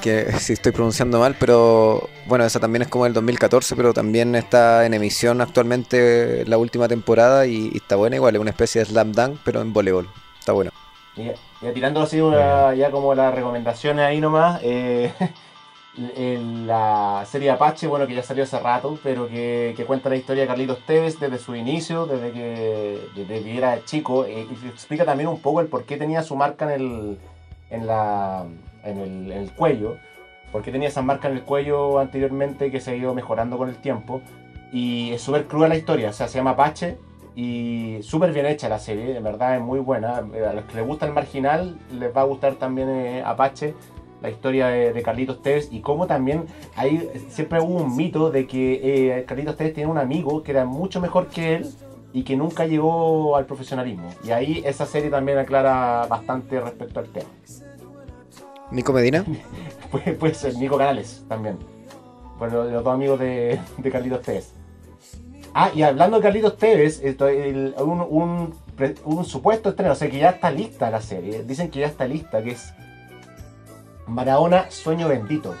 [0.00, 4.34] que si estoy pronunciando mal, pero bueno, esa también es como del 2014, pero también
[4.34, 8.78] está en emisión actualmente la última temporada y, y está buena igual, es una especie
[8.80, 10.08] de slam dunk, pero en voleibol.
[10.38, 10.70] Está bueno.
[11.16, 11.24] Y
[11.62, 15.12] ya tirando así una- ya como las recomendaciones ahí nomás, eh,
[15.96, 20.42] la serie Apache, bueno, que ya salió hace rato, pero que, que cuenta la historia
[20.42, 25.04] de Carlitos Tevez desde su inicio, desde que, desde que era chico, eh, y explica
[25.04, 27.18] también un poco el por qué tenía su marca en el,
[27.70, 28.44] en la,
[28.84, 29.96] en el, cuello,
[30.52, 33.68] por qué tenía esa marca en el cuello anteriormente que se ha ido mejorando con
[33.68, 34.20] el tiempo,
[34.72, 36.98] y es súper cruda la historia, se llama Apache,
[37.34, 40.16] y súper bien hecha la serie, en verdad es muy buena.
[40.16, 43.74] A los que les gusta el marginal, les va a gustar también eh, Apache,
[44.26, 48.46] la historia de, de Carlitos Tevez y cómo también hay, siempre hubo un mito de
[48.46, 51.70] que eh, Carlitos Tevez tenía un amigo que era mucho mejor que él
[52.12, 54.08] y que nunca llegó al profesionalismo.
[54.24, 57.28] Y ahí esa serie también aclara bastante respecto al tema.
[58.70, 59.24] Nico Medina.
[59.90, 61.56] Puede, puede ser Nico Canales también.
[62.38, 64.52] Bueno, los dos amigos de, de Carlitos Tevez.
[65.54, 68.54] Ah, y hablando de Carlitos Tevez, esto, el- un, un,
[69.04, 71.44] un supuesto estreno, o sea que ya está lista la serie.
[71.44, 72.72] Dicen que ya está lista, que es
[74.06, 75.54] Maradona Sueño Bendito.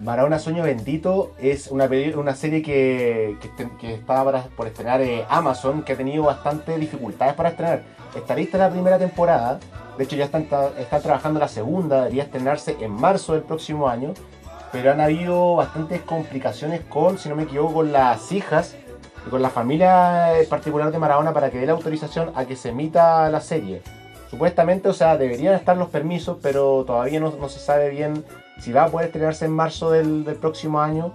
[0.00, 1.86] Maradona Sueño Bendito es una,
[2.34, 3.36] serie que,
[3.80, 7.82] que, está para- por estrenar eh, Amazon, que ha tenido bastantes dificultades para estrenar.
[8.14, 9.60] Está lista la primera temporada,
[9.96, 10.46] de hecho ya están,
[10.78, 14.12] están trabajando la segunda, debería estrenarse en marzo del próximo año,
[14.72, 18.74] pero han habido bastantes complicaciones con, si no me equivoco, con las hijas
[19.26, 22.56] y con la familia en particular de Maradona para que dé la autorización a que
[22.56, 23.82] se emita la serie.
[24.32, 28.24] Supuestamente, o sea, deberían estar los permisos, pero todavía no, no se sabe bien
[28.58, 31.12] si va a poder estrenarse en marzo del, del próximo año.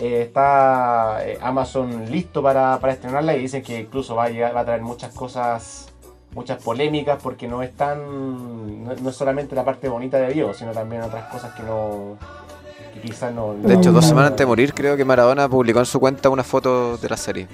[0.00, 4.56] Eh, está eh, Amazon listo para, para estrenarla y dicen que incluso va a, llegar,
[4.56, 5.92] va a traer muchas cosas,
[6.34, 8.82] muchas polémicas, porque no es tan.
[8.82, 12.18] No, no es solamente la parte bonita de Diego, sino también otras cosas que no.
[12.94, 13.54] que quizás no.
[13.54, 16.42] De hecho, dos semanas antes de morir, creo que Maradona publicó en su cuenta una
[16.42, 17.46] foto de la serie.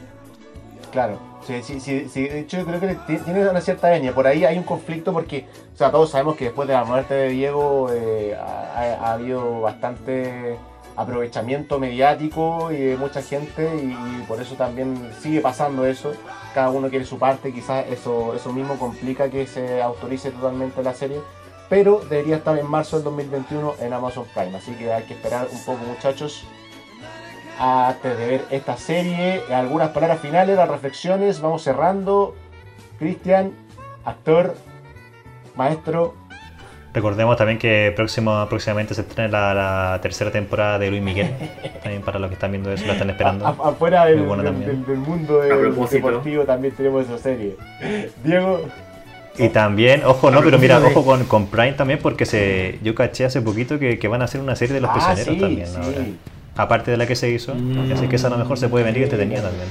[0.92, 4.14] Claro, sí, sí, sí, sí, de hecho yo creo que ti- tiene una cierta venia.
[4.14, 7.14] Por ahí hay un conflicto porque, o sea, todos sabemos que después de la muerte
[7.14, 10.58] de Diego eh, ha, ha- ha habido bastante
[10.94, 16.12] aprovechamiento mediático y de mucha gente y por eso también sigue pasando eso.
[16.54, 20.92] Cada uno quiere su parte, quizás eso, eso mismo complica que se autorice totalmente la
[20.92, 21.20] serie.
[21.70, 25.48] Pero debería estar en marzo del 2021 en Amazon Prime, así que hay que esperar
[25.50, 26.44] un poco muchachos
[27.62, 29.42] antes de ver esta serie.
[29.54, 32.34] Algunas palabras finales, las reflexiones, vamos cerrando.
[32.98, 33.52] Cristian,
[34.04, 34.54] actor,
[35.54, 36.14] maestro.
[36.92, 39.54] Recordemos también que próximo, próximamente se estrena la,
[39.92, 41.30] la tercera temporada de Luis Miguel.
[41.82, 43.46] También para los que están viendo eso, la están esperando.
[43.46, 47.56] A- a- afuera del, bueno del- del- del mundo del deportivo también tenemos esa serie.
[48.22, 48.60] Diego,
[49.38, 53.24] Y también, ojo, no, pero mira, ojo con, con Prime también, porque se yo caché
[53.24, 55.66] hace poquito que, que van a hacer una serie de los Ah, prisioneros sí, también
[55.68, 56.18] sí.
[56.56, 57.54] Aparte de la que se hizo.
[57.54, 57.92] Mm.
[57.92, 59.68] Así que esa a lo mejor se puede venir entretenida también.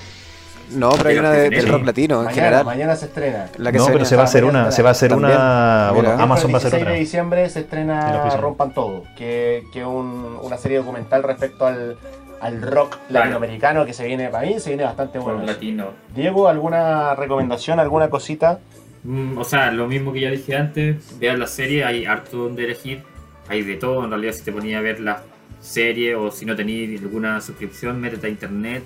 [0.71, 2.65] No, pero hay una de- que del rock latino en mañana, general.
[2.65, 3.49] mañana se estrena.
[3.57, 5.33] La que no, se pero se va a hacer una, se va a hacer También.
[5.35, 5.91] una.
[5.93, 6.23] Bueno, Mira.
[6.23, 6.93] Amazon va a hacer el 16 otra.
[6.93, 8.29] de diciembre se estrena.
[8.37, 11.97] Rompan Todo, que que un- una serie documental respecto al,
[12.39, 13.25] al rock Claro.
[13.25, 15.43] latinoamericano que se viene para mí, se viene bastante bueno.
[15.43, 15.87] latino.
[16.15, 18.59] Diego, ¿alguna recomendación, alguna cosita?
[19.03, 22.63] Mm, O sea, lo mismo que ya dije antes, vean la serie, hay harto donde
[22.63, 23.03] elegir,
[23.49, 25.21] hay de todo, en realidad si te ponía a ver la
[25.61, 28.83] serie o si no tenías alguna suscripción, métete a internet,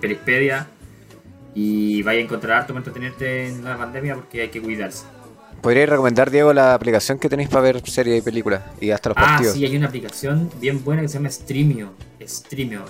[0.00, 0.66] Perispedia
[1.54, 5.04] y vaya a encontrar harto para entretenerte en la pandemia porque hay que cuidarse.
[5.60, 8.62] ¿Podríais recomendar, Diego, la aplicación que tenéis para ver series y películas?
[8.80, 9.54] Y hasta los Ah, partidos.
[9.54, 12.84] sí, hay una aplicación bien buena que se llama Streamio, Streamio,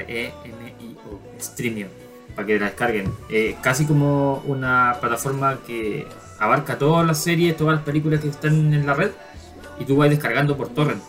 [0.00, 1.86] S-T-R-E-M-I-O, Streamio,
[2.34, 3.10] para que la descarguen.
[3.30, 6.06] Eh, casi como una plataforma que
[6.38, 9.10] abarca todas las series, todas las películas que están en la red
[9.78, 11.02] y tú vas descargando por torrent.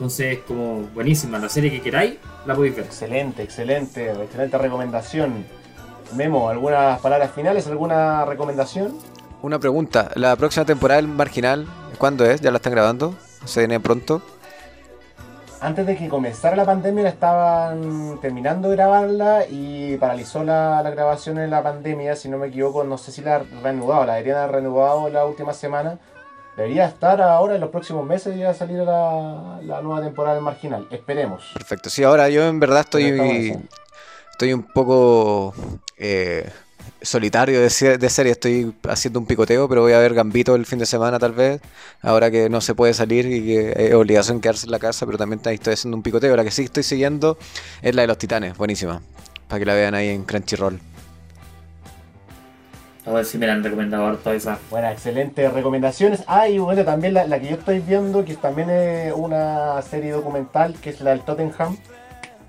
[0.00, 2.14] Entonces, como buenísima, la serie que queráis,
[2.46, 2.86] la podéis ver.
[2.86, 5.44] Excelente, excelente, excelente recomendación.
[6.16, 7.66] Memo, ¿algunas palabras finales?
[7.66, 8.96] ¿Alguna recomendación?
[9.42, 10.10] Una pregunta.
[10.14, 11.66] ¿La próxima temporada del Marginal,
[11.98, 12.40] cuándo es?
[12.40, 13.14] ¿Ya la están grabando?
[13.44, 14.22] ¿Se viene pronto?
[15.60, 20.88] Antes de que comenzara la pandemia la estaban terminando de grabarla y paralizó la, la
[20.92, 24.14] grabación en la pandemia, si no me equivoco, no sé si la han reanudado, la
[24.14, 25.98] deberían haber reanudado la última semana.
[26.60, 30.86] Debería estar ahora en los próximos meses ya salir la, la nueva temporada del Marginal.
[30.90, 31.52] Esperemos.
[31.54, 31.88] Perfecto.
[31.88, 33.58] Sí, ahora yo en verdad estoy,
[34.30, 35.54] estoy un poco
[35.96, 36.50] eh,
[37.00, 38.32] solitario de, de serie.
[38.32, 41.62] Estoy haciendo un picoteo, pero voy a ver Gambito el fin de semana tal vez.
[42.02, 45.16] Ahora que no se puede salir y que es obligación quedarse en la casa, pero
[45.16, 46.36] también estoy haciendo un picoteo.
[46.36, 47.38] La que sí estoy siguiendo
[47.80, 48.54] es la de los Titanes.
[48.58, 49.00] Buenísima.
[49.48, 50.78] Para que la vean ahí en Crunchyroll.
[53.06, 54.58] A ver me la han recomendado harto esa.
[54.70, 56.22] Buenas, excelentes recomendaciones.
[56.26, 60.74] Ah, y bueno, también la, que yo estoy viendo, que también es una serie documental,
[60.74, 61.76] que es la del Tottenham.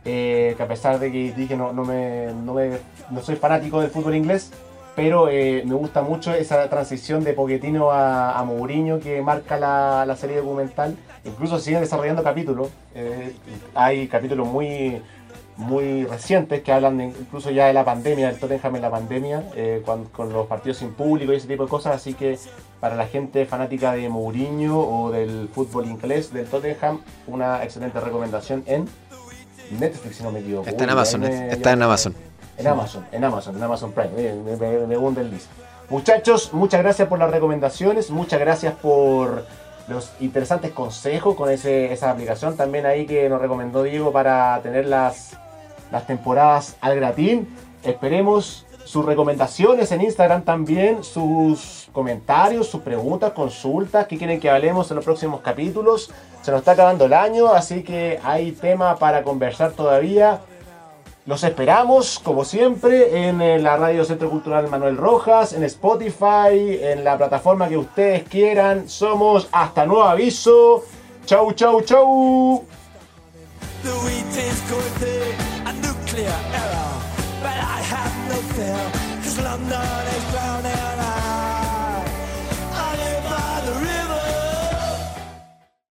[0.04, 2.80] eh, que a pesar de que dije no, no, me, no, me-
[3.12, 4.52] no soy fanático del fútbol inglés,
[4.96, 10.06] pero eh, me gusta mucho esa transición de Pochettino a, a Mourinho que marca la,
[10.08, 10.96] la serie documental.
[11.24, 12.70] Incluso siguen desarrollando capítulos.
[12.96, 13.34] eh,
[13.76, 15.02] hay capítulos muy
[15.62, 19.44] muy recientes que hablan de- incluso ya de la pandemia, del Tottenham en la pandemia,
[19.56, 21.96] eh, con, con los partidos sin público y ese tipo de cosas.
[21.96, 22.38] Así que
[22.80, 28.64] para la gente fanática de Mourinho o del fútbol inglés del Tottenham, una excelente recomendación
[28.66, 28.88] en
[29.80, 30.68] Netflix, si no me equivoco.
[30.70, 32.16] Está en Amazon, me- está en Amazon.
[32.58, 34.10] En Amazon, en Amazon, en Amazon Prime.
[34.16, 35.48] Me, me, me- me hunde el list.
[35.90, 39.46] Muchachos, muchas gracias por las recomendaciones, muchas gracias por
[39.88, 44.86] los interesantes consejos con ese, esa aplicación también ahí que nos recomendó Diego para tener
[44.86, 45.38] las,
[45.92, 47.48] las temporadas al gratín.
[47.84, 54.90] Esperemos sus recomendaciones en Instagram también, sus comentarios, sus preguntas, consultas, que quieren que hablemos
[54.92, 56.12] en los próximos capítulos.
[56.42, 60.42] Se nos está acabando el año, así que hay tema para conversar todavía.
[61.26, 67.04] Los esperamos, como siempre, en eh, la Radio Centro Cultural Manuel Rojas, en Spotify, en
[67.04, 68.90] la plataforma que ustedes quieran.
[68.90, 70.84] Somos hasta nuevo aviso.
[71.26, 72.66] Chau, chau, chau.
[76.12, 76.94] clear error.
[77.42, 78.82] But I have no fear,
[79.24, 80.91] cause London is drowning.